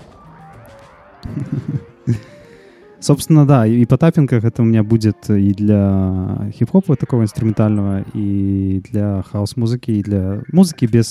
[3.01, 8.83] Собственно, да, и по таппингах это у меня будет и для хип-хопа такого инструментального, и
[8.91, 11.07] для хаос-музыки, и для музыки без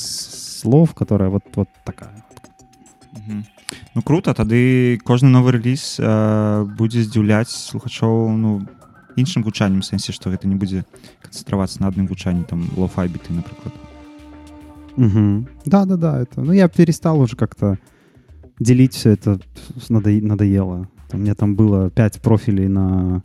[0.61, 2.25] слов, которая вот, вот такая.
[3.13, 3.45] Мгм.
[3.93, 8.67] Ну круто тады кожны новы рэліз э, будзе здзіўляць слухачоў ну
[9.15, 10.83] іншым гучаннем у сэнсе што гэта не будзе
[11.23, 13.73] канцэнтравацца на адным гучанні там лофай біты напрыклад
[14.97, 15.47] Мгм.
[15.65, 16.41] Да, да, да, это.
[16.41, 17.77] Ну, я перестал уже как-то
[18.59, 19.41] делить все это,
[19.89, 20.87] надо- надоело.
[21.11, 23.21] У меня там было пять профилей на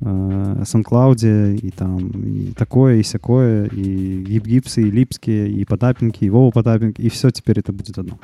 [0.00, 6.30] э, SoundCloud, и там и такое, и всякое, и гип-гипсы, и липские, и потапинки, и
[6.30, 8.18] Вова потапинг, и все теперь это будет одно.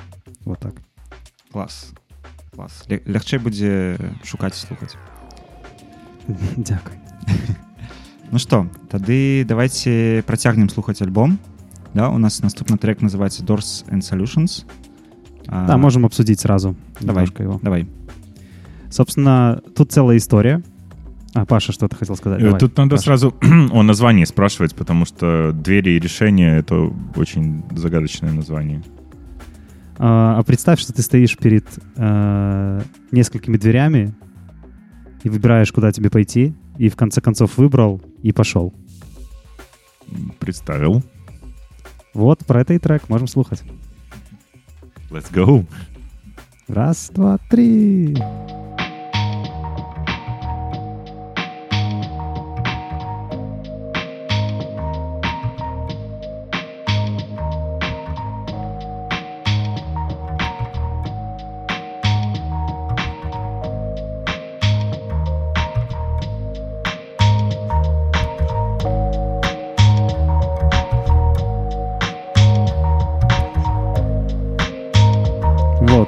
[0.45, 0.75] Вот так.
[1.53, 1.93] клас
[2.53, 4.67] клас Ле- лягчэй будзе шукаць і
[6.58, 6.98] Дякую.
[8.32, 11.40] Ну што тады давайте працягнем слухаць альбом
[11.94, 14.66] да у нас наступны трек называется Doors and Solutions
[15.48, 16.76] А, Да, можем обсудить сразу.
[17.00, 17.26] Давай.
[17.40, 17.60] его.
[17.62, 17.88] давай
[18.90, 20.64] Собственно, тут целая история.
[21.34, 22.40] А, Паша, что ты хотел сказать?
[22.40, 23.04] Э, Давай, Тут надо Паша.
[23.04, 23.36] сразу
[23.72, 28.84] о названии спрашивать, потому что двери и решения— это очень загадочное название.
[29.98, 31.66] А а представь, что ты стоишь перед
[31.98, 34.14] э, несколькими дверями
[35.26, 38.72] и выбираешь, куда тебе пойти, и в конце концов выбрал и пошел.
[40.38, 41.02] Представил.
[42.14, 43.64] Вот про это и трек, можем слухать.
[45.10, 45.66] Let's go.
[46.68, 48.16] Раз, два, три.
[48.16, 48.65] Вот,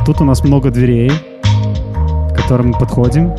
[0.07, 1.11] тут у нас много дверей,
[2.31, 3.29] к которым мы подходим.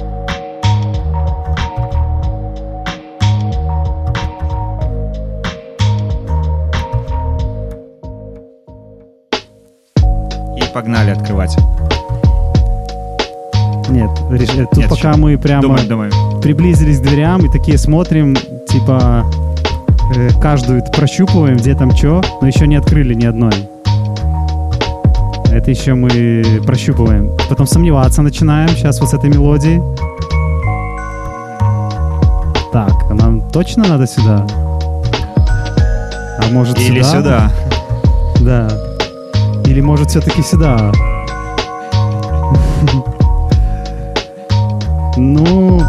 [10.56, 11.56] і пагналі адкрываць
[13.90, 15.18] Нет, реш- э, тут Нет, пока ещё.
[15.18, 16.10] мы прямо думаю думаю
[16.42, 18.36] приблизились к дверям и такие смотрим,
[18.68, 19.24] типа,
[20.16, 23.52] э, каждую прощупываем, где там что, но еще не открыли ни одной.
[25.58, 27.32] Это еще мы прощупываем.
[27.48, 29.82] Потом сомневаться начинаем сейчас вот с этой мелодией.
[32.72, 34.46] Так, а нам точно надо сюда?
[36.38, 37.50] А может или сюда
[38.40, 38.68] Да.
[39.66, 40.92] Или может все-таки сюда?
[45.16, 45.82] Ну,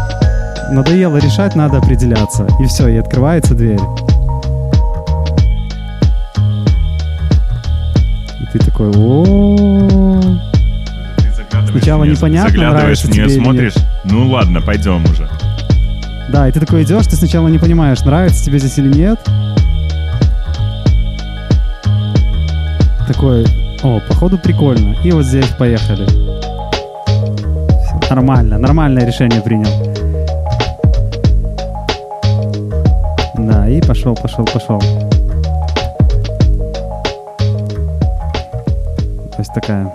[0.72, 2.44] надоело решать, надо определяться.
[2.58, 3.78] И все, и открывается дверь.
[8.52, 10.40] Ты такой, о
[11.70, 13.74] Сначала непонятно, Заглядываешь в нее, смотришь.
[14.04, 15.28] Ну ладно, пойдем уже.
[16.30, 19.18] Да, и ты такой идешь, ты сначала не понимаешь, нравится тебе здесь или нет.
[23.06, 23.44] Такой,
[23.82, 24.94] о, походу прикольно.
[25.02, 26.06] И вот здесь поехали.
[28.08, 29.70] Нормально, нормальное решение принял.
[33.36, 34.80] Да, и пошел, пошел, пошел.
[39.39, 39.93] То есть такая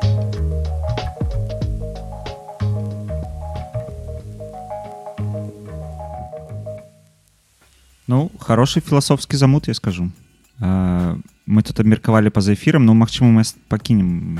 [8.08, 10.10] Ну хороший філасофскі замут я скажу
[10.62, 11.14] А,
[11.46, 14.38] мы тут абмеркавалі па-за эфірам ну магчыма мы с- пакінем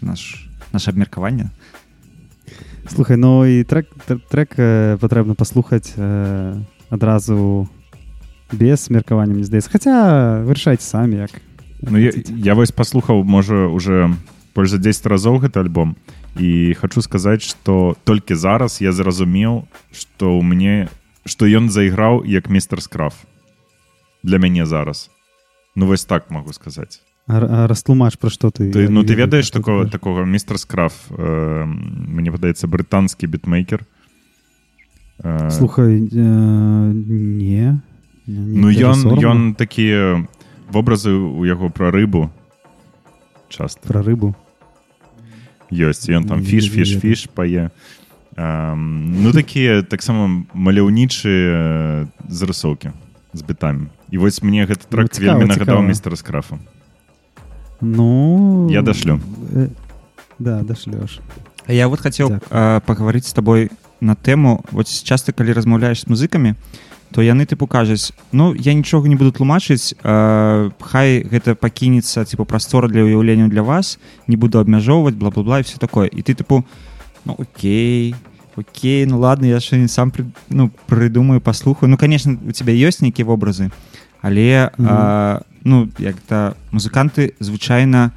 [0.00, 1.50] наш наше абмеркаванне
[2.88, 6.54] Слухай, ну і трек, тр- трек е, потрібно послухати е,
[6.90, 7.68] одразу
[8.52, 9.70] без міркування, мені здається.
[9.72, 11.30] Хоча вирішайте самі, як.
[11.32, 11.40] як
[11.92, 12.32] Ну, я, хочете.
[12.36, 14.10] я вось паслухаў можа уже
[14.57, 15.93] больш за 10 разоў гэты альбом
[16.41, 20.89] і хочу сказаць что толькі зараз я зразумеў что у мне
[21.25, 23.13] что ён зайграў як містер скраф
[24.23, 25.09] для мяне зараз
[25.77, 28.71] ну вось так могу сказаць а растлумач, про ти.
[28.71, 31.65] ты я ну не ты ведаю, ведаеш про що такого ти такого містер скраф э,
[32.09, 33.85] мне падаецца брытанскі бітмейкер
[35.23, 35.51] Э.
[35.51, 37.79] Слухай, е, ні.
[38.27, 40.27] Ні, ну даже ён ён такія
[40.69, 42.29] вобразы у яго пра рыбу
[43.49, 44.35] часто Про рибу.
[45.72, 47.00] ёсць ён там Не фіш фіш ведаю.
[47.00, 47.70] фіш пае
[48.36, 52.92] Ам, ну такія таксама маляўнічыя зарысоўкі
[53.36, 55.88] з бітамі і вось мне гэты трак цікава, вельмі нагадаў цікава.
[55.88, 56.58] містера скрафа
[57.80, 58.68] Ну...
[58.70, 59.20] Я дошлю.
[59.56, 59.68] Е,
[60.38, 61.20] да, дошлеш.
[61.66, 62.42] А я вот хацеў Так.
[62.50, 63.70] э, пагаварыць з табой
[64.00, 66.54] на тэму вот часта калі размаўляеш з музыкамі
[67.12, 72.44] то яны тыпу кажуць ну я нічога не буду тлумачыць э, хай гэта пакінецца типа
[72.44, 76.64] прастора для ўяўлення для вас не буду абмяжоўваць бла-бла-бла і все такое і ты тыпу
[77.24, 78.14] ну окей
[78.54, 81.88] Окей, ну ладно, я ще сам пры- ну, придумаю, паслухаю.
[81.88, 83.72] Ну, конечно, у тебя ёсць нейкія вобразы,
[84.20, 84.88] але Мгм.
[84.90, 88.12] а, ну як-то музыканты звычайна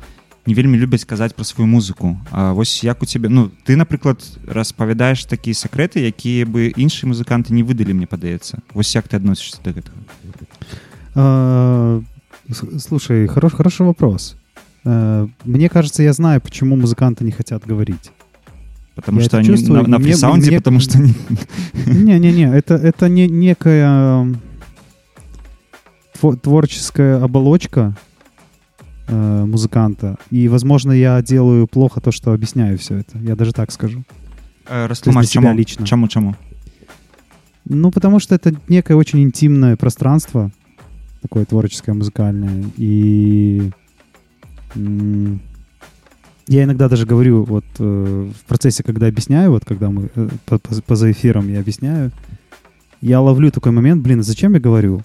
[0.45, 2.17] не вельмі любяць казаць пра сваю музыку.
[2.31, 7.49] А вось як у цябе ну ты, напрыклад, распавядаеш такія сакрэты, якія бы іншыя музыканты
[7.53, 8.59] не выдалі, мне падаецца.
[8.73, 9.97] Вось як ты адносішся да гэтага?
[11.15, 12.01] А,
[12.49, 14.35] с- Слушай, хорош, хороший вопрос.
[14.85, 18.11] Э, Мне кажется, я знаю, почему музыканты не хотят говорить.
[18.95, 21.13] Потому Я что это они чувствую, на, на мне- фрисаунде, мне- потому что они...
[21.87, 24.27] Не-не-не, это, это не некая
[26.21, 27.95] тво- творческая оболочка
[29.10, 30.16] э, музыканта.
[30.30, 33.18] И, возможно, я делаю плохо то, что объясняю все это.
[33.18, 34.02] Я даже так скажу.
[34.68, 35.52] Э, Растлумач, чаму?
[35.54, 35.86] лично.
[35.86, 36.36] Чаму, чаму?
[37.64, 40.50] Ну, потому что это некое очень интимное пространство,
[41.22, 42.64] такое творческое, музыкальное.
[42.76, 43.70] И
[46.48, 50.58] я иногда даже говорю, вот э, в процессе, когда объясняю, вот когда мы э, по-
[50.58, 52.10] по- поза эфиром я объясняю,
[53.00, 55.02] я ловлю такой момент, блин, зачем я говорю?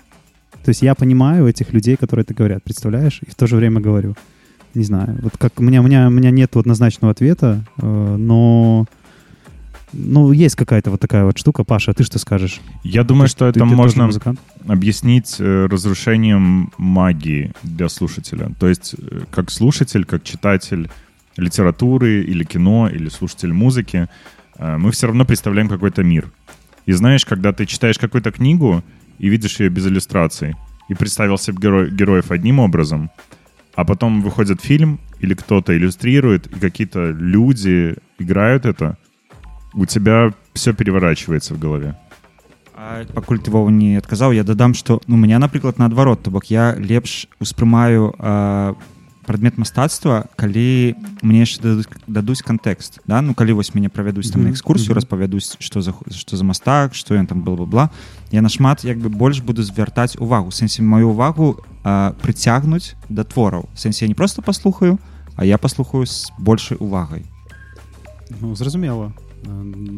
[0.66, 3.22] То есть я понимаю этих людей, которые это говорят, представляешь?
[3.26, 4.16] И в то же время говорю.
[4.74, 8.86] Не знаю, вот как у меня, у меня, у меня нет однозначного ответа, э, но
[9.94, 11.64] ну, есть какая-то вот такая вот штука.
[11.64, 12.60] Паша, а ты что скажешь?
[12.84, 14.40] Я думаю, Ты- что ты- это ты можно музыкант?
[14.68, 18.50] объяснить э, разрушением магии для слушателя.
[18.60, 20.90] То есть э, как слушатель, как читатель
[21.38, 24.08] литературы или кино, или слушатель музыки,
[24.58, 26.32] э, мы все равно представляем какой-то мир.
[26.88, 28.84] И знаешь, когда ты читаешь какую-то книгу
[29.20, 30.56] и видишь ее без иллюстраций,
[30.90, 33.10] и представил себе геро- героев одним образом,
[33.76, 38.98] а потом выходит фильм, или кто-то иллюстрирует, и какие-то люди играют это,
[39.74, 41.98] у тебя все переворачивается в голове.
[42.78, 46.52] А пакуль ты вова не адказаў я дадам што ну, меня напрыклад наадварот то бок
[46.52, 48.76] я лепш успрымаю а,
[49.27, 54.43] прадмет мастацтва калі мне яшчэ дадуць, дадуць кантэкст да ну калі вось мяне правядуць там
[54.43, 54.97] на Мгм, экскурсію мгм.
[54.97, 57.91] распавядуць што за што за мастак што ён там был бла
[58.33, 63.23] я нашмат як бы больш буду звяртаць увагу У сэнсе маю увагу а, прыцягнуць да
[63.25, 64.99] твораў У сэнсе я не просто паслухаю
[65.37, 67.23] а я паслухаю з большай увагай
[68.41, 69.13] Ну, зразумела.
[69.45, 69.49] Э,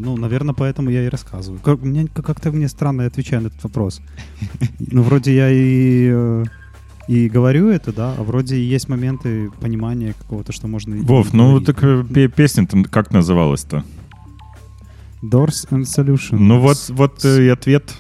[0.05, 1.61] Ну, наверное, поэтому я и рассказываю.
[1.61, 4.01] Как, мне, как-то мне странно я отвечаю на этот вопрос.
[4.79, 6.45] Ну, вроде я и, э,
[7.08, 10.96] и говорю это, да, а вроде и есть моменты понимания какого-то, что можно...
[10.98, 13.84] Вов, не ну так э, пе- песня там как называлась-то?
[15.24, 16.38] Doors and Solutions.
[16.38, 17.94] Ну вот, вот э, и ответ,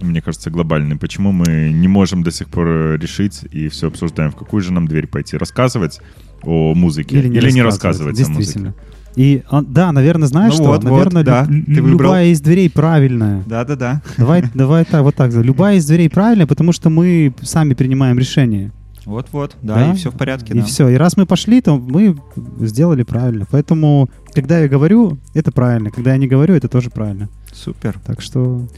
[0.00, 0.96] мне кажется, глобальный.
[0.96, 4.72] Почему мы не можем до сих пор э, решить и все обсуждаем, в какую же
[4.72, 5.36] нам дверь пойти?
[5.36, 6.00] Рассказывать
[6.42, 8.74] о музыке или не, рассказывать о музыке?
[9.16, 10.68] И, а, да, наверное, знаешь Ну что?
[10.72, 11.98] вот, вот, наверное, да, лю- ты выбрал.
[11.98, 13.42] любая из дверей правильная.
[13.46, 15.32] да-да-да Давай, давай так, вот так.
[15.32, 18.70] Любая из дверей правильная, потому что мы сами принимаем решение.
[19.06, 19.92] вот-вот да, Да?
[19.92, 20.64] и все в порядке И да.
[20.64, 20.88] все.
[20.88, 22.16] И раз мы пошли, то мы
[22.60, 23.46] сделали правильно.
[23.50, 25.90] Поэтому, когда я говорю, это правильно.
[25.90, 27.28] Когда я не говорю, это тоже правильно.
[27.52, 28.68] супер Так что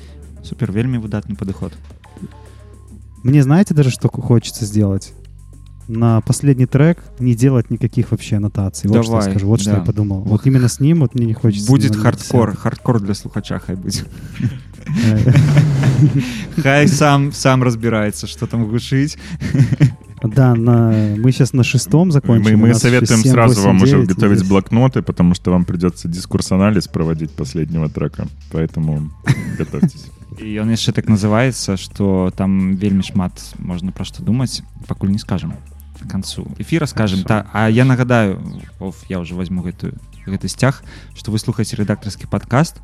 [0.43, 1.72] супер вельмі выдатны падыход
[3.22, 5.12] мне знаете даже, что хочется сделать?
[5.91, 8.88] На последний трек не делать никаких вообще аннотаций.
[8.88, 9.47] Вот что я Давай, скажу.
[9.49, 9.76] Вот что да.
[9.78, 10.20] я подумал.
[10.20, 11.66] Вот именно с ним вот мне не хочется.
[11.66, 14.05] будет хардкор хардкор для слухача хай будзе
[15.05, 15.32] Э,
[16.62, 19.18] хай сам сам разбирается что там гучыць
[20.22, 21.16] Да, на...
[21.16, 22.53] мы сейчас на шестом закончим.
[22.53, 24.49] Мы, мы еще советуем 7, сразу 8, вам уже 9 готовить здесь.
[24.51, 28.26] блокноты, потому что вам придется дискурс-анализ проводить последнего трека.
[28.53, 29.11] Поэтому
[29.59, 30.11] готовьтесь.
[30.41, 35.18] і ён яшчэ так называется что там вельмі шмат можна пра што думаць пакуль не
[35.18, 35.53] скажем
[36.00, 37.50] к канцу эфира скажем Хорошо.
[37.52, 38.41] та А я нагадаю
[38.80, 39.93] Оф, я уже возьму гэтую
[40.26, 40.84] гэты сцяг
[41.16, 42.82] что вы слухаеце рэдактарскі падкаст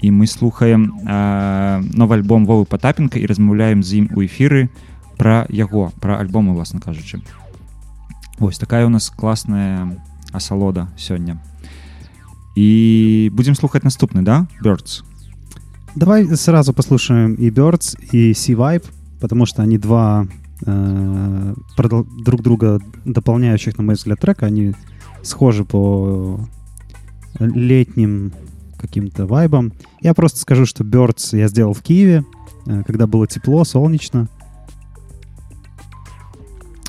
[0.00, 4.70] і мы слухаем а, новы альбом вовы потапенко і размаўляем з ім у эфіры
[5.18, 7.22] пра яго пра альбом уласна кажучы
[8.38, 9.98] Вось такая у нас класная
[10.32, 11.42] асалода сёння
[12.54, 15.02] і будзем слухаць наступны да Birds
[15.98, 18.84] Давай сразу послушаем и Birds, и Sea Vibe,
[19.20, 20.28] потому что они два
[20.65, 24.45] э, продол- друг друга дополняющих, на мой взгляд, трека.
[24.45, 24.73] Они
[25.21, 26.39] схожи по
[27.39, 28.33] летним
[28.77, 29.73] каким-то вайбам.
[30.01, 32.25] Я просто скажу, что Birds я сделал в Киеве,
[32.65, 34.27] э, когда было тепло, солнечно.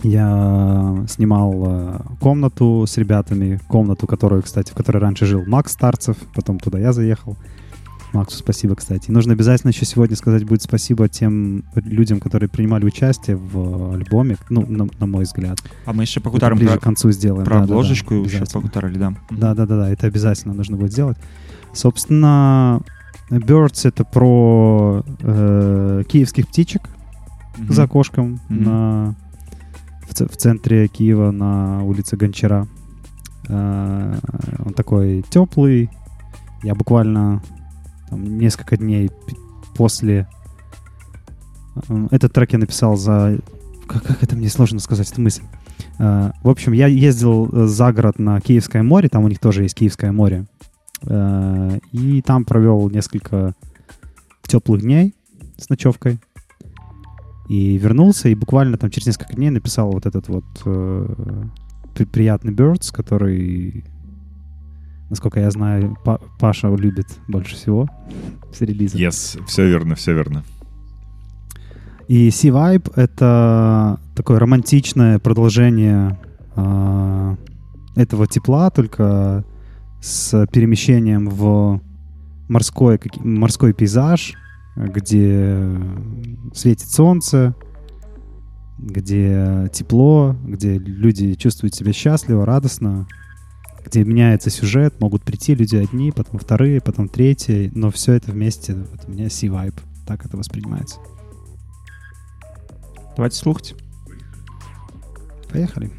[0.02, 6.16] Я снимал э, комнату с ребятами, комнату, которую, кстати, в которой раньше жил Макс Старцев,
[6.34, 7.36] потом туда я заехал.
[8.14, 9.10] Максу спасибо, кстати.
[9.10, 14.36] И нужно обязательно еще сегодня сказать будет спасибо тем людям, которые принимали участие в альбоме,
[14.48, 15.58] ну, на, на мой взгляд.
[15.84, 17.44] А мы Это пагутарым ближе пра, к концу сделаем.
[17.44, 18.28] пра Да-да-да, обложечку да
[19.30, 21.18] Да, да, да, да, это обязательно нужно будет сделать.
[21.72, 22.80] Собственно,
[23.30, 26.82] Birds это про э, киевских птичек
[27.56, 27.72] Мгм.
[27.72, 28.64] за окошком Мгм.
[28.64, 29.14] на,
[30.08, 32.66] в, в центре Киева на улице Гончара.
[33.48, 34.18] Э,
[34.64, 35.90] он такой теплый,
[36.62, 37.42] Я буквально
[38.14, 39.10] там, несколько дней
[39.74, 40.28] после...
[41.88, 43.38] э, Этот трек я написал за...
[43.88, 45.42] Как, как это мне сложно сказать, эту мысль.
[45.98, 49.62] Э, В общем, я ездил э, за город на Киевское море, там у них тоже
[49.64, 50.46] есть Киевское море.
[51.92, 53.54] И там провел несколько
[54.46, 55.14] теплых дней
[55.58, 56.18] с ночевкой.
[57.50, 60.44] И вернулся, и буквально там через несколько дней написал вот этот вот
[61.94, 63.84] при- приятный Birds, который,
[65.14, 67.88] насколько я знаю, Па- Паша любит больше всего
[68.52, 68.98] с релиза.
[68.98, 70.42] Yes, все верно, все верно.
[72.08, 76.18] И Sea Vibe— это такое романтичное продолжение
[76.56, 77.36] а,
[77.94, 79.44] этого тепла, только
[80.02, 81.80] с перемещением в
[82.48, 84.34] морской, морской пейзаж,
[84.76, 85.64] где
[86.52, 87.54] светит солнце,
[88.78, 93.06] где тепло, где люди чувствуют себя счастливо, радостно,
[93.84, 98.74] где меняется сюжет, могут прийти люди одни, потом вторые, потом третьи, но все это вместе,
[98.74, 100.98] вот у меня Vibe, так это воспринимается.
[103.16, 103.74] давайте слухаць
[105.50, 105.92] Поехали.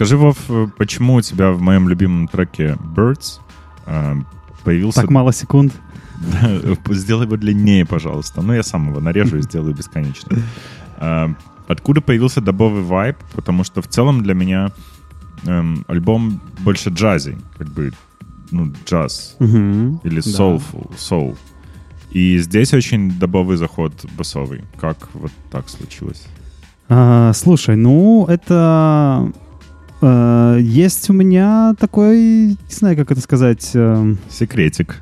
[0.00, 3.38] Расскажи, Вов, э, почему у тебя в моем любимом треке Birds
[3.84, 4.14] э,
[4.64, 5.02] появился...
[5.02, 5.74] Так мало секунд.
[6.18, 8.40] Да, Сделай его длиннее, пожалуйста.
[8.40, 10.38] Ну, я сам его нарежу и сделаю бесконечно.
[10.96, 11.30] А,
[11.68, 13.18] Откуда появился дабовый вайб?
[13.34, 14.72] Потому что в целом для меня
[15.44, 17.92] эм, альбом больше джази, как бы,
[18.50, 20.00] ну, джаз Мгм.
[20.02, 20.30] или Да.
[20.30, 21.36] soulful, soul.
[22.10, 24.64] И здесь очень дабовый заход басовый.
[24.80, 26.26] Как вот так случилось?
[26.88, 29.49] А, слушай, ну это э,
[30.02, 33.70] есть у меня такой, не знаю, как это сказать.
[33.74, 35.00] эм, Секретик.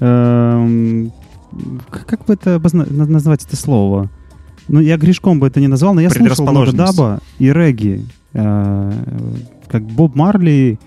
[0.00, 1.12] эм,
[1.90, 4.10] как бы это обозна- на- назвать это слово?
[4.68, 8.04] Ну, я грешком бы это не назвал, но я слушал много даба и регги.
[8.32, 8.92] Э,
[9.68, 10.78] как Боб Марли.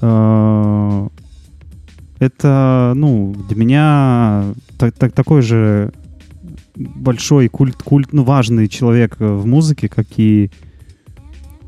[0.00, 1.08] э,
[2.18, 4.44] это, ну, для меня
[4.76, 5.92] так- так- такой же
[6.76, 10.50] большой культ, культ, ну, важный человек э, в музыке, как и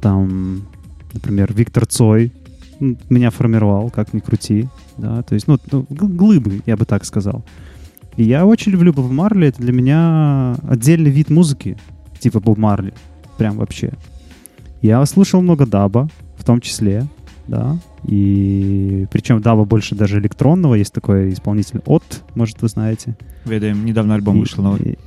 [0.00, 0.62] там,
[1.12, 2.32] например, Виктор Цой
[3.10, 7.44] меня формировал, как ни крути, да, то есть, ну, ну, глыбы, я бы так сказал.
[8.16, 11.76] И я очень люблю Боб Марли, это для меня отдельный вид музыки,
[12.18, 12.94] типа Боб Марли,
[13.38, 13.92] прям вообще.
[14.82, 17.06] Я слушал много даба, в том числе,
[17.48, 23.14] да, и причем даба больше даже электронного, есть такой исполнитель от, может, вы знаете.
[23.44, 24.98] ведаем недавно альбом И- вышел новый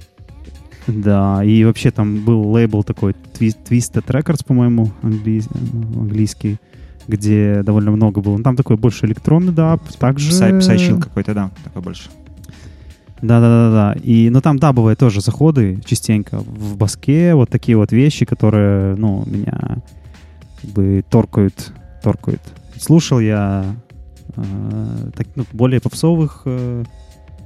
[0.88, 6.58] Да, и вообще там был лейбл такой Twi- Twisted Records, по-моему, англи- э, английский,
[7.08, 8.38] где довольно много было.
[8.38, 10.32] Ну, Там такой больше электронный даб, также...
[10.32, 12.10] Psy- psychill какой-то да такой больше
[13.22, 13.96] Да-да-да-да.
[14.04, 19.24] И, ну, там дабовые тоже заходы частенько в баске, вот такие вот вещи, которые, ну,
[19.26, 19.78] меня
[20.62, 21.72] как бы торкают,
[22.04, 22.42] торкают.
[22.78, 23.66] Слушал я
[24.36, 26.84] э, так, ну, более попсовых, э,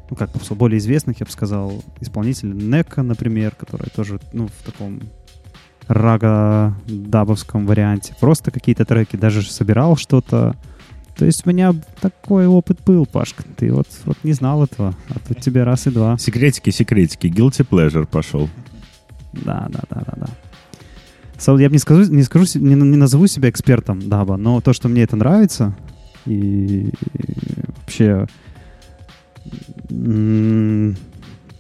[0.10, 2.54] ну, как более известных, я бы сказал, исполнителей.
[2.54, 5.02] Нека, например, который тоже, ну, в таком
[5.88, 8.16] рага-дабовском варианте.
[8.20, 10.56] Просто какие-то треки, даже собирал что-то.
[11.18, 13.44] То есть у меня такой опыт был, Пашка.
[13.56, 16.18] Ты вот, вот не знал этого, а тут тебе раз и два.
[16.18, 17.28] Секретики, секретики.
[17.28, 18.50] Guilty pleasure пошел.
[19.34, 20.28] Да, да, да, да, да.
[21.38, 24.74] Со- Я бы не скажу, не скажу, не, не назову себя экспертом даба, но то,
[24.74, 25.76] что мне это нравится,
[26.26, 26.92] и
[27.78, 28.28] вообще м,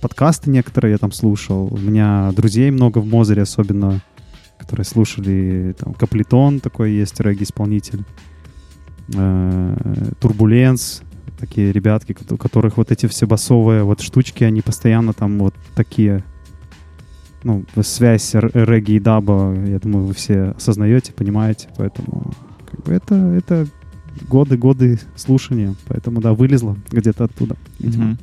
[0.01, 1.67] подкасты некоторые я там слушал.
[1.71, 4.01] У меня друзей много в Мозере, особенно,
[4.57, 8.03] которые слушали там Каплитон такой есть, регги-исполнитель.
[9.15, 9.75] Э,
[10.19, 11.01] Турбуленс,
[11.39, 16.23] такие ребятки, у которых вот эти все басовые вот штучки, они постоянно там вот такие
[17.43, 22.33] ну, связь регги и даба, я думаю, вы все осознаете, понимаете, поэтому
[22.69, 23.67] как бы это, это
[24.28, 28.04] годы-годы слушания, поэтому, да, вылезло где-то оттуда, видимо.
[28.04, 28.18] Мгм.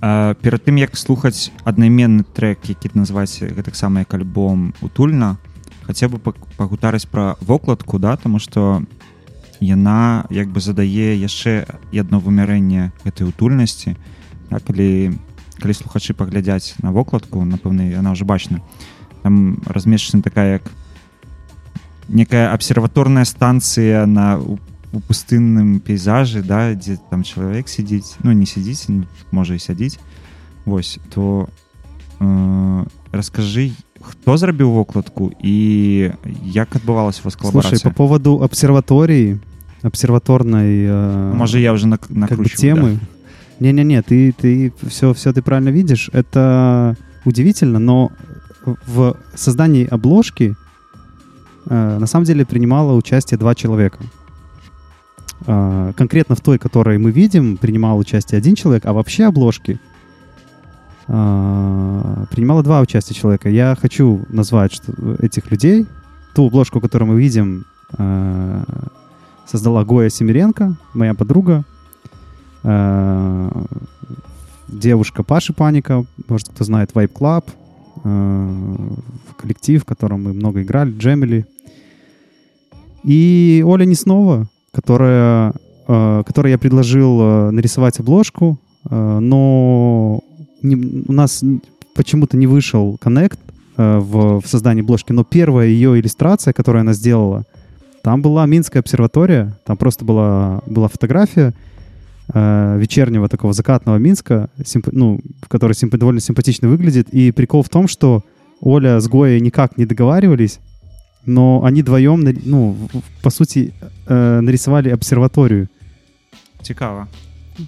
[0.00, 5.36] А, перад тым як слухаць аднайменны трек які называецца гэтаксама як альбом утульна
[5.84, 8.82] хацеў бы пак- пагутарыць пра вокладку да тому что
[9.60, 13.92] яна як бы задае яшчэ і адно вымярэнне гэтай утульнасці
[14.48, 15.20] а калі
[15.60, 18.64] калі слухачы паглядзяць на вокладку напэўна яна ўжо бачна
[19.20, 20.72] там размешчана такая як
[22.08, 24.58] некая абсерваторная станцыя на у у
[25.06, 29.98] пустынным пейзажы да дзе там чалавек сядзіць ну не сядзіць ну, можа і сядзіць
[30.64, 31.48] Вось то
[32.20, 36.12] э, раскажы хто зрабіў вокладку і
[36.44, 39.40] як адбывалась у вас Слушай, калабарацыя по поводу обсерватории,
[39.82, 42.98] обсерваторной э, можа я уже нак как бы накручу темы.
[43.60, 46.08] Не-не-не, ты, ты все, все ты правильно видишь.
[46.14, 46.96] Это
[47.26, 48.10] удивительно, но
[48.64, 50.56] в создании обложки
[51.66, 53.98] э, на самом деле принимало участие два человека.
[55.47, 59.79] Э, конкретно в той, которой мы видим, принимал участие один человек, а вообще обложки
[61.07, 63.49] э, принимало два участия человека.
[63.49, 65.85] Я хочу назвать что, этих людей.
[66.33, 67.65] Ту обложку, которую мы видим,
[67.97, 68.63] э,
[69.45, 71.63] создала Гоя Семиренко, моя подруга.
[74.67, 77.43] Девушка Паши Паника, может, кто знает, Vibe Club,
[79.37, 81.45] коллектив, в котором мы много играли, джемили.
[83.03, 85.53] И Оля Неснова, которая,
[85.87, 88.59] э, которой я предложил э, нарисовать обложку,
[88.89, 90.19] э, но
[90.61, 91.43] не- у нас
[91.95, 93.39] почему-то не вышел коннект
[93.77, 97.45] э, в, в создании обложки, но первая ее иллюстрация, которую она сделала,
[98.03, 101.53] там была Минская обсерватория, там просто была, была фотография
[102.27, 107.07] вечернего такого закатного Минска, симп- ну, который симп- довольно симпатично выглядит.
[107.13, 108.23] И прикол в том, что
[108.61, 110.59] Оля с Гоей никак не договаривались,
[111.26, 113.72] но они вдвоем, на- ну, в- в- по сути,
[114.06, 115.68] э, нарисовали обсерваторию.
[116.62, 117.06] цікава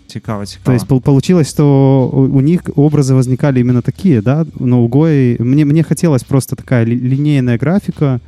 [0.07, 4.47] цікава цікава То есть пол- получилось, что у у них образы возникали именно такие, да,
[4.61, 5.37] но у Гои...
[5.41, 8.21] Мне, мне хотелось просто такая ли- линейная графика,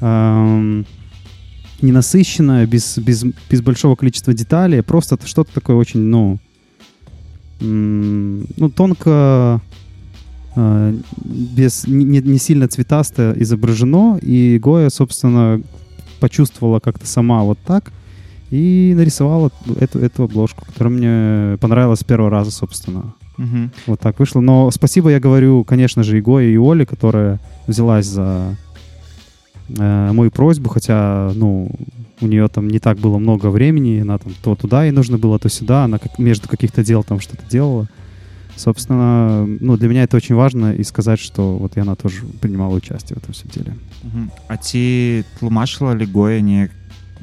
[0.00, 0.84] эм,
[1.82, 6.38] ненасыщенная, без, без, без большого количества деталей, просто т- что-то такое очень, ну,
[7.60, 9.67] м, ну, тонко, э,
[11.23, 15.61] без, не, не- сильно цветасто изображено, и Гоя, собственно,
[16.19, 17.91] почувствовала как-то сама вот так,
[18.51, 23.13] и нарисовала эту, эту обложку, которая мне понравилась с первого раза, собственно.
[23.37, 23.71] Мгм.
[23.87, 24.41] Вот так вышло.
[24.41, 28.57] Но спасибо я говорю, конечно же, и Гое, и Оле, которая взялась за
[29.77, 31.71] э, мою просьбу, хотя, ну,
[32.21, 35.39] у нее там не так было много времени, она там то туда ей нужно было,
[35.39, 37.87] то сюда, она как, между каких-то дел там что-то делала.
[38.58, 42.74] Собственно, ну, для меня это очень важно, и сказать, что вот и она тоже принимала
[42.74, 43.74] участие в этом всем деле.
[44.04, 44.30] Мгм.
[44.48, 46.70] А ці тлумачыла ли Гоя неяк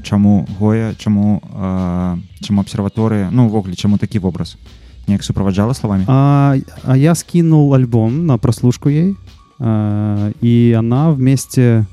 [0.03, 4.57] чаму Гоя чаму э, чаму абсерваторыя ну увогуле чаму такі вобраз
[5.07, 9.15] неяк суправаджала словамі А, а я скинул альбом на прослушку ей,
[9.59, 11.85] а, и она вместе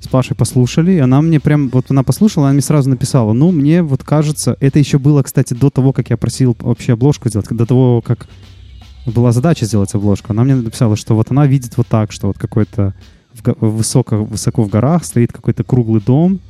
[0.00, 3.50] с Пашей послушали, и она мне прям, вот она послушала, она мне сразу написала, ну,
[3.50, 7.48] мне вот кажется, это еще было, кстати, до того, как я просил вообще обложку сделать,
[7.48, 8.28] до того, как
[9.06, 12.38] была задача сделать обложку, она мне написала, что вот она видит вот так, что вот
[12.38, 12.94] какой-то
[13.60, 16.40] высоко, высоко в горах стоит какой-то круглый дом,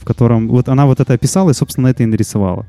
[0.00, 2.66] в котором, вот она вот это описала и, собственно, это и нарисовала.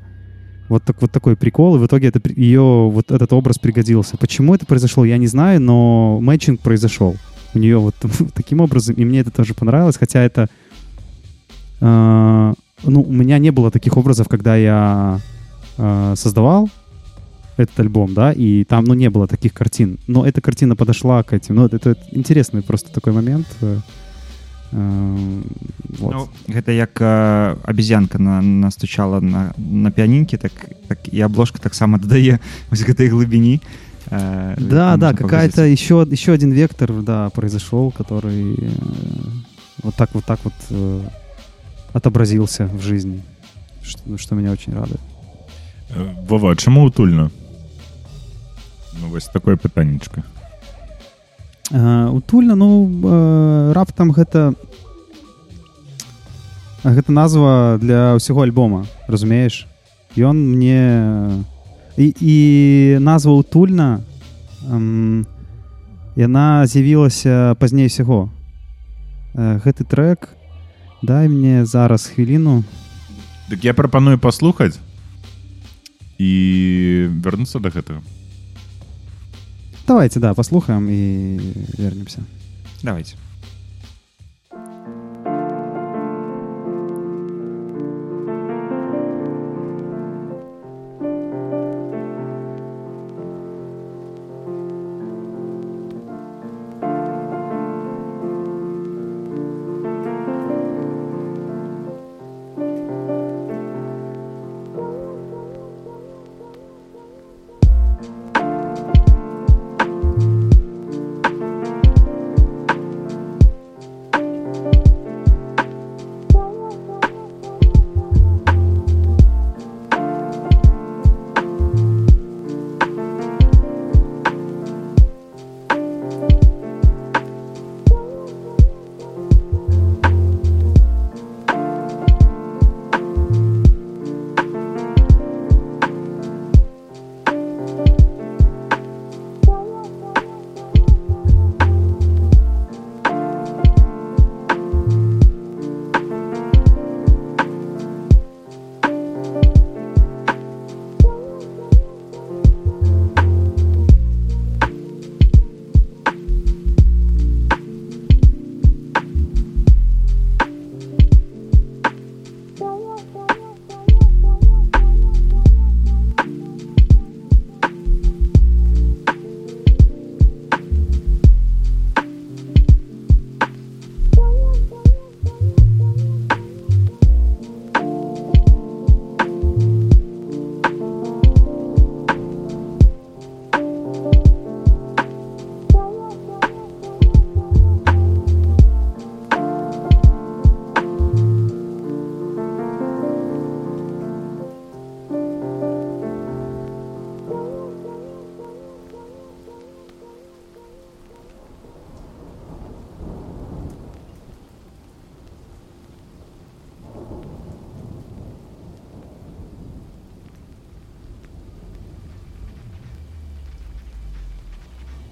[0.68, 4.16] Вот, так, вот такой прикол, и в итоге это, ее вот этот образ пригодился.
[4.16, 7.16] Почему это произошло, я не знаю, но мэтчинг произошел
[7.53, 7.95] у нее вот
[8.33, 10.47] таким образом, и мне это тоже понравилось, хотя это...
[11.81, 12.53] э,
[12.83, 15.19] ну, у меня не было таких образов, когда я
[15.77, 16.69] э, создавал
[17.57, 19.97] этот альбом, да, и там, ну, не было таких картин.
[20.07, 21.55] Но эта картина подошла к этим.
[21.55, 23.47] Ну, это, это интересный просто такой момент.
[23.61, 23.79] э,
[24.71, 25.41] э,
[25.99, 26.13] вот.
[26.13, 30.51] ну, гэта як э, абезьянка на, настучала на, на піянінкі так,
[30.87, 33.61] так і абложка таксама дадае вось гэтай глыбіні
[34.10, 38.70] э, Да, да, какая-то еще, еще один вектор, да, произошел, который э,
[39.82, 41.02] вот так вот так вот э,
[41.92, 43.22] отобразился в жизни,
[43.82, 45.00] что, ну, что меня очень радует.
[45.90, 47.30] Э, Вова, а чаму утульна
[49.00, 50.22] ну вось такое пытаннічка
[51.72, 54.54] Э, утульна, ну, э, раптам гэта
[56.82, 59.68] гэта назва для ўсяго альбома, разумееш?
[60.18, 61.44] Ён мне
[61.96, 64.00] і, і назва утульна
[64.68, 65.26] эм,
[66.16, 68.30] яна з'явілася пазней усяго.
[69.34, 70.28] Э, гэты трек
[71.02, 72.64] дай мне зараз хвіліну.
[73.50, 74.78] Дык я прапаную паслухаць
[76.18, 78.02] і вярнуцца да гэтага
[79.86, 81.40] Давайте, да, послухаем и
[81.78, 82.22] вернемся.
[82.82, 83.16] давайте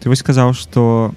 [0.08, 1.14] ты вось сказаў что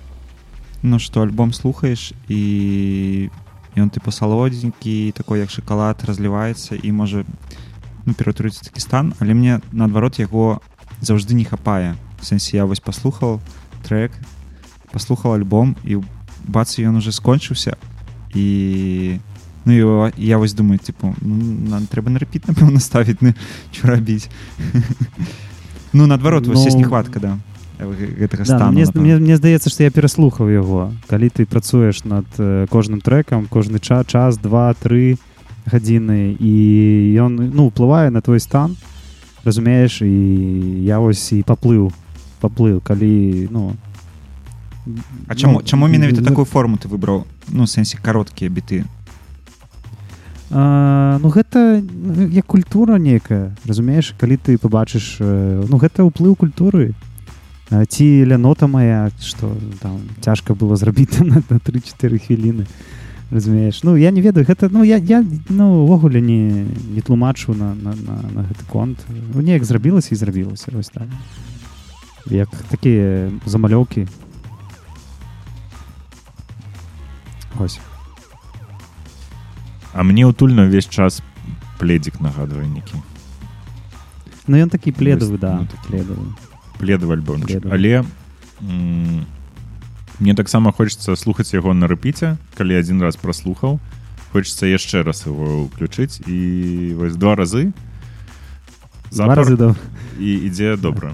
[0.83, 3.31] ну что альбом слухаеш і
[3.79, 7.23] ён тыпу салодзенькі такой як шоколад разліваецца і можа
[8.03, 10.59] ну, ператруіцца такі стан але мне наадварот яго
[10.99, 13.39] заўжды не хапае в сэнсе я вось паслухаў
[13.87, 14.11] трек
[14.91, 16.03] паслухаў альбом і
[16.43, 17.79] бац ён уже скончыўся
[18.35, 19.23] і
[19.63, 21.39] ну і я вось думаю типу ну,
[21.71, 23.31] нам трэба на рэпіт напэўна ставіць ну,
[23.71, 24.27] що рабіць
[25.95, 27.39] ну наадварот вось Ну, есть нехватка да
[27.87, 30.93] гэтага Да, стану мне, мне, мне здаецца што я пераслухаў яго.
[31.07, 35.17] Калі ты працуеш над э, кожным трекам кожны час час два тры
[35.65, 36.53] гадзіны і
[37.17, 38.77] ён ну уплывае на твой стан
[39.43, 40.13] разумееш і
[40.85, 41.91] я вось і паплыў
[42.41, 42.81] паплыў.
[42.81, 43.73] Калі ну
[45.27, 47.25] А чаму ну, чаму менавіта ну, такую форму ты выбраў?
[47.49, 48.85] Ну сэнсе кароткія біты.
[50.49, 54.15] А, ну гэта ну, як культура нейкая разумееш?
[54.17, 56.91] Калі ты побачыш э, ну гэта ўплыў культуры.
[56.91, 57.10] А,
[57.71, 62.67] ці лянота моя что там цяжка было зрабіць там на, на 3-4 хвіліны
[63.31, 67.73] разумееш ну я не ведаю гэта ну я я ну увогуле не не тлумачу на,
[67.75, 68.99] на, на, на гэты конт.
[69.33, 71.07] Ну, неяк зрабілася і зрабілася вось так.
[72.27, 74.07] Як такія замалёўкі.
[77.59, 77.79] Ось
[79.93, 81.21] А мне утульна ўвесь час
[81.79, 82.99] пледзік нагадвае некі
[84.47, 85.87] ну ён такі пледавы да ну, такі.
[85.87, 86.25] пледавы
[86.81, 87.61] пледавы альбомчык.
[87.61, 87.71] Пледавы.
[87.73, 87.93] але
[88.61, 89.25] м,
[90.19, 93.79] мне таксама хочется слухаць яго на рэпіце калі адзін раз праслухаў.
[94.33, 96.21] Хочется яшчэ раз его ўключыць.
[96.27, 97.73] І вось два разы.
[99.11, 99.75] Два разы да
[100.19, 101.13] і ідзе добра.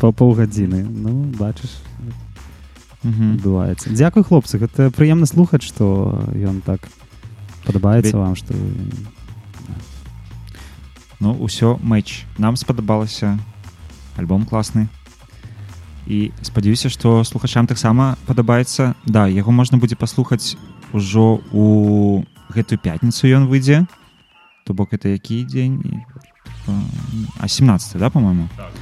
[0.00, 0.82] Па паўгадзіны.
[0.88, 1.70] Ну бачыш
[3.04, 3.92] адбываецца.
[3.92, 6.88] Дзякуй хлопцы гэта прыемна слухаць што ён так
[7.68, 8.54] падабаецца Бе- вам што
[11.20, 12.24] Ну ўсё мэч.
[12.38, 13.38] Нам спадабалася
[14.16, 14.88] альбом класны
[16.06, 18.94] і спадзяюся што слухачам таксама падабаецца.
[19.06, 20.56] Да яго можна будзе паслухаць
[20.92, 23.86] ужо у гэтую пятніцу ён выйдзе.
[24.64, 26.04] То бок это які дзень?
[27.40, 28.48] А 17 да по-моему?
[28.56, 28.72] Так.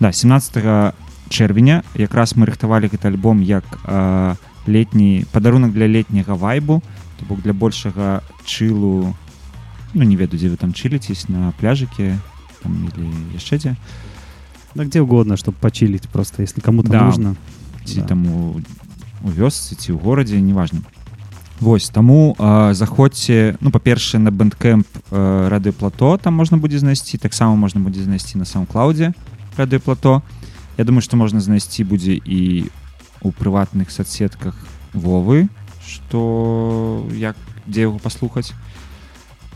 [0.00, 0.94] да 17
[1.28, 4.34] чэрвеня якраз мы рыхтавалі гэты альбом як э,
[4.66, 6.82] летні падарунак для летняга вайбу.
[7.18, 9.14] То бок для большага чылу
[9.94, 12.18] ну не ведаю дзе вы там чыліцесь на пляжыке
[12.62, 13.76] там, или яшчэ дзе
[14.75, 17.05] ну, где угодно чтобы пачилить просто если кому-то Да.
[17.05, 17.35] нужно
[17.85, 18.07] ці Да.
[18.07, 18.61] там у,
[19.23, 20.81] у вёсцы ці ў горадзе неважно
[21.59, 27.55] Вось таму э, заходзьце ну па-першае на бэндкэмп э, радыёплато там можна будзе знайсці таксама
[27.55, 29.13] можна будзе знайсці на саундклауде
[29.57, 30.21] радыёплато
[30.77, 32.69] Я думаю што можна знайсці будзе і
[33.21, 34.53] у прыватных соцсетках
[34.93, 35.49] Вовы
[35.87, 38.53] што як дзе яго паслухаць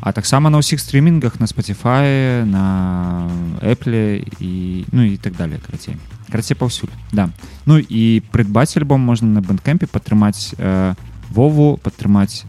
[0.02, 3.30] А таксама на ўсіх стрімінгах на Spotify на
[3.62, 5.98] Apple і ну і так далее карацей
[6.32, 7.30] карацей паўсюль да
[7.66, 10.96] Ну і прыдбаць альбом можна на бэндкэмпе падтрымаць э,
[11.30, 12.46] Вову падтрымаць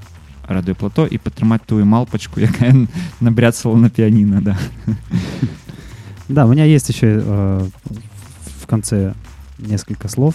[0.49, 2.89] радыёплато і падтрымаць тую малпачку якая н-
[3.21, 4.57] набряцала на піаніна да
[6.29, 7.69] да у меня есть еще э,
[8.63, 9.13] в конце
[9.59, 10.35] несколько слов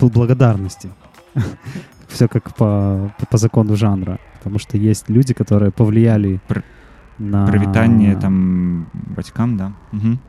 [0.00, 0.90] бл- благодарности
[2.08, 6.63] все как по, по, по закону жанра потому что есть люди которые повлияли Пр-
[7.19, 9.71] на прывітанне там бацькам да?
[9.91, 10.19] Мгм.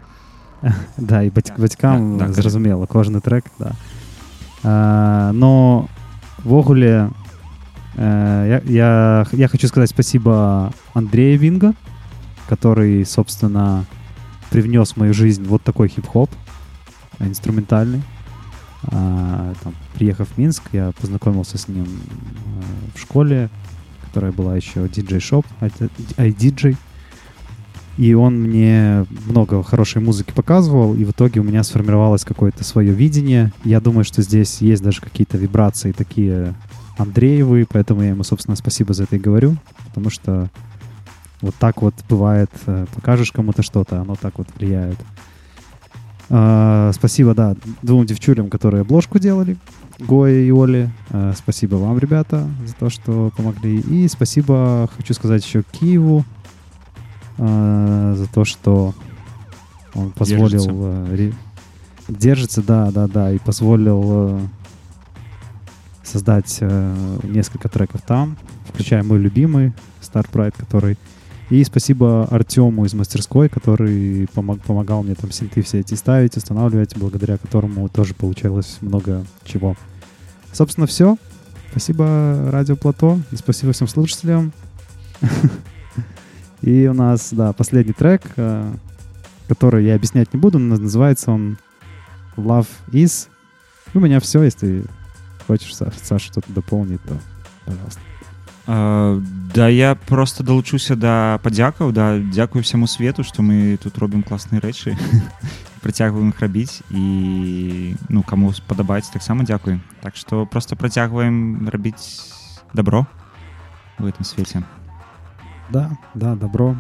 [0.99, 3.73] да і баць, бацькам Да, да, да, зразумела кожны трек да.
[4.63, 5.89] а, но
[6.45, 7.11] ввогуле
[7.97, 11.75] э, я, я, я хочу сказать спасибо Андрею Винго
[12.51, 13.85] который собственно
[14.51, 16.29] привнес в мою жизнь вот такой хип-хоп
[17.21, 18.03] э, инструментальный.
[18.83, 22.63] А, там, приехав в Минск я познакомился с ним э,
[22.97, 23.49] в школе
[24.11, 26.77] которая была еще диджей-шоп iDJ
[27.97, 32.93] и он мне много хорошей музыки показывал, и в итоге у меня сформировалось какое-то свое
[32.93, 33.53] видение.
[33.63, 36.55] Я думаю, что здесь есть даже какие-то вибрации такие
[36.97, 40.49] Андреевы, поэтому я ему, собственно, спасибо за это и говорю, потому что
[41.43, 44.99] вот так вот бывает, э, покажешь кому-то что-то, оно так вот влияет.
[46.31, 49.59] А, спасибо, да, двум девчулям, которые обложку делали,
[50.01, 50.91] Гоя и Оли.
[51.11, 53.81] А, спасибо вам, ребята, за то, что помогли.
[53.81, 56.25] И спасибо, хочу сказать еще Киеву,
[57.39, 58.95] а, за то, что
[59.95, 61.07] он позволил...
[61.07, 61.11] Держится.
[61.29, 61.33] э,
[62.09, 64.41] Держится, да, да, да, и позволил э,
[66.03, 68.37] создать э, несколько треков там,
[68.69, 70.99] включая мой любимый Star Pride, который...
[71.51, 76.97] И спасибо Артему из мастерской, который помог, помогал мне там синты все эти ставить, устанавливать,
[76.97, 79.77] благодаря которому тоже получалось много чего.
[80.53, 81.17] Собственно, все.
[81.71, 84.53] Спасибо Радио Плато и спасибо всем слушателям.
[86.63, 88.73] И у нас, да, последний трек, э,
[89.49, 91.59] который я объяснять не буду, но называется он
[92.37, 93.29] Love Is.
[93.95, 94.85] У меня все, если
[95.47, 97.17] хочешь, Саш, Саша что-то дополнить, то
[97.65, 98.01] пожалуйста.
[98.67, 99.21] А,
[99.55, 104.61] да я просто далучуся да падзякаў да дзякую всяму свету што мы тут робім класныя
[104.61, 104.97] рэчы
[105.83, 112.29] працягваем іх рабіць і ну каму спадабаецца таксама дзякуй так што просто працягваем рабіць
[112.75, 113.07] добро
[113.99, 114.63] в этом свеце
[115.71, 116.75] Да, да, добро.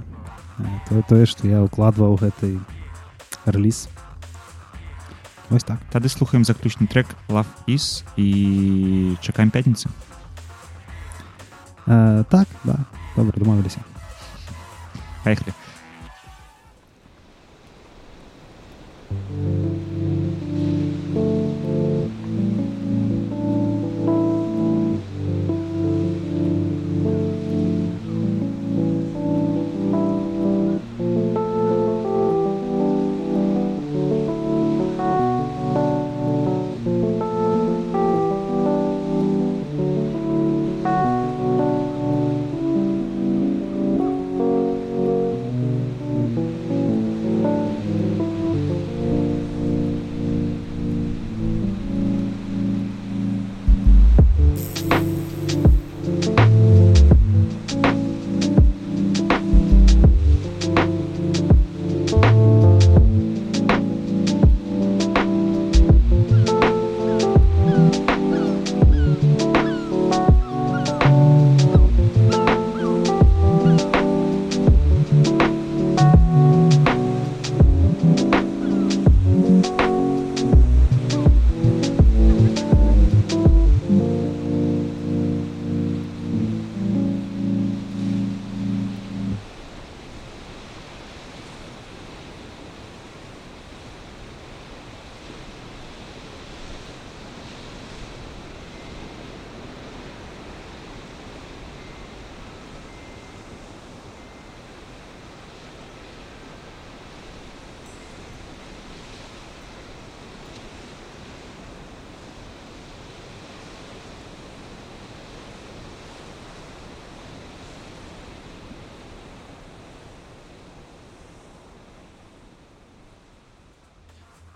[0.58, 2.58] Э, Тое, тое, што я укладваў гэты
[3.46, 3.88] рэліз.
[5.50, 9.90] вось так тады слухаем заключны трек love is і чакаем пятніцы
[11.90, 12.76] э, так да.
[13.16, 13.78] Добра дамовіліся
[15.24, 15.52] поехали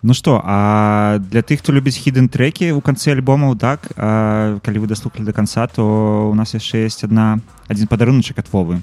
[0.03, 4.79] Ну что а для тых хто любіць хідэн трекі у канцы альбомаў так а, калі
[4.79, 8.79] вы даслухалі до конца то у нас яшчэ есть одна один падаруначак ад вовы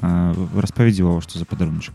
[0.00, 1.94] распавядзі Вова что за падарунчик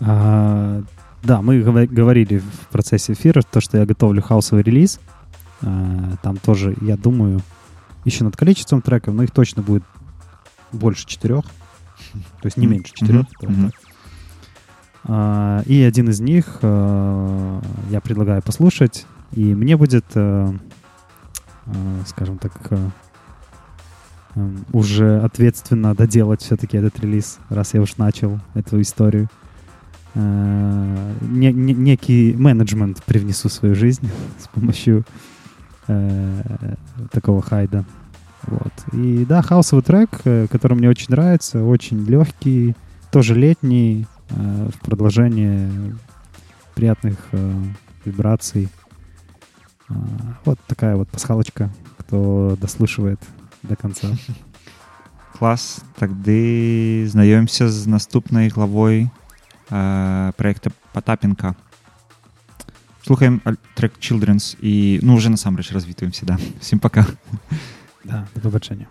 [0.00, 0.82] а,
[1.24, 5.00] да мы говорили в процессе эфира то что я готовлю хаосовый релиз
[5.62, 7.42] а, там тоже я думаю
[8.04, 9.82] еще над количеством треков но их точно будет
[10.70, 13.48] больше четырех то есть не меньше четырех mm-hmm.
[13.48, 13.74] Mm-hmm.
[15.05, 20.51] А, и один из них э, я предлагаю послушать, и мне будет, э,
[21.65, 21.71] э,
[22.07, 22.53] скажем так,
[24.71, 29.27] уже ответственно доделать все-таки этот релиз, раз я уж начал эту историю.
[30.15, 35.03] Не, не, некий менеджмент привнесу в свою жизнь с помощью
[37.11, 37.85] такого хайда.
[38.43, 38.71] Вот.
[38.93, 42.75] И да, хаосовый трек, который мне очень нравится, очень легкий,
[43.11, 45.94] тоже летний, в продолжение
[46.74, 47.62] приятных э,
[48.04, 48.68] вибраций.
[49.88, 49.94] Э,
[50.44, 53.20] вот такая вот пасхалочка, кто дослушивает
[53.62, 54.08] до конца.
[55.38, 55.80] Класс.
[55.98, 59.10] Тады знаёмся з наступнай главой
[59.70, 61.56] э, проекта Потапенко.
[63.02, 63.42] Слухаем
[63.74, 66.38] трек Children's і ну уже насамрэч развітваемся да.
[66.60, 67.06] Всім пока.
[68.04, 68.86] Да, до пабачэння.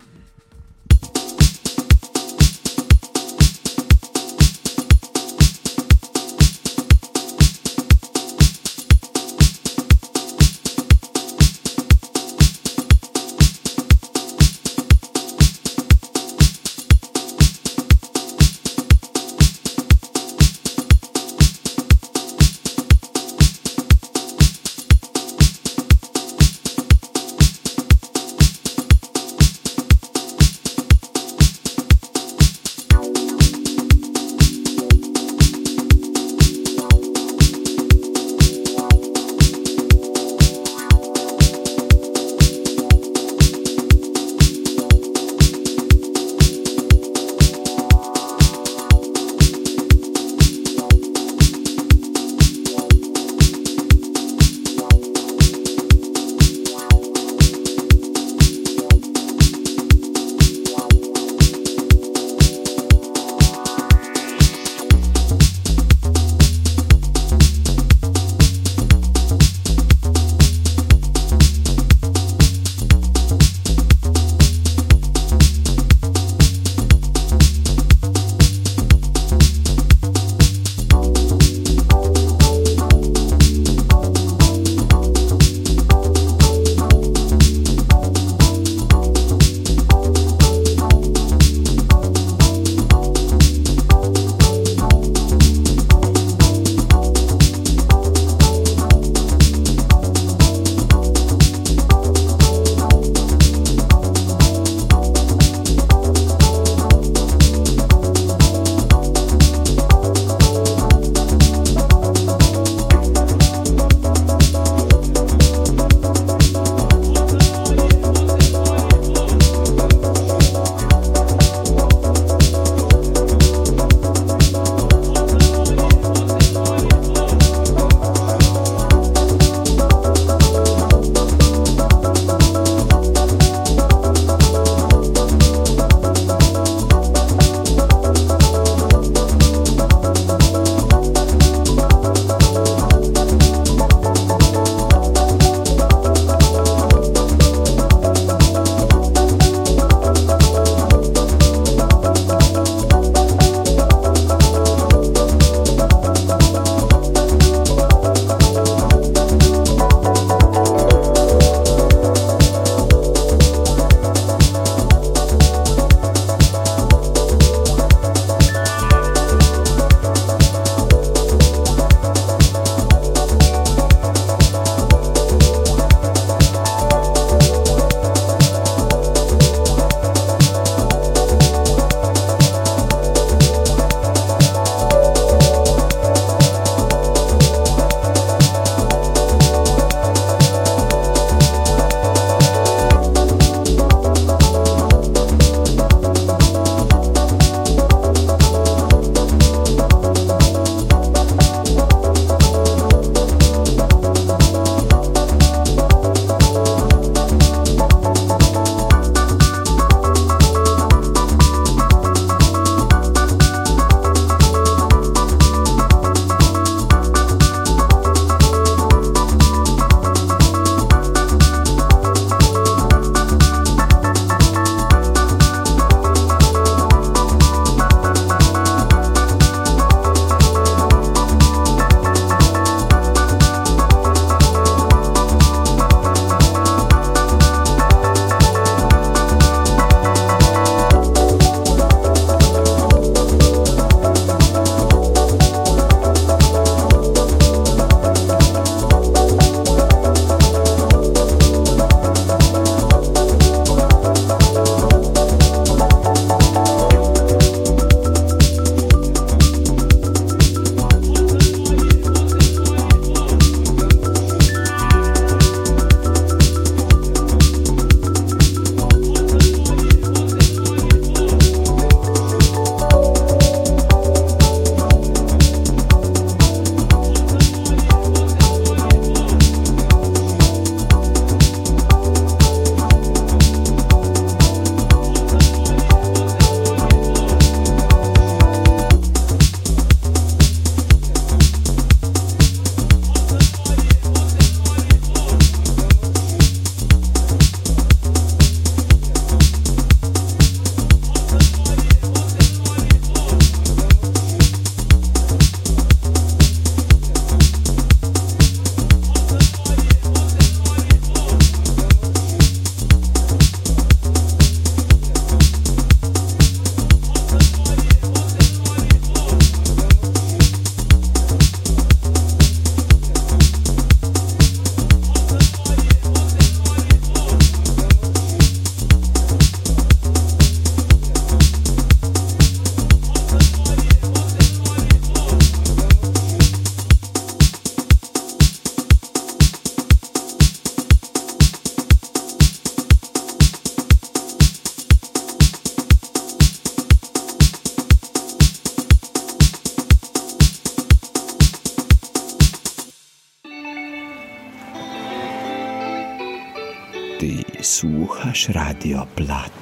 [358.47, 359.58] Radio plat.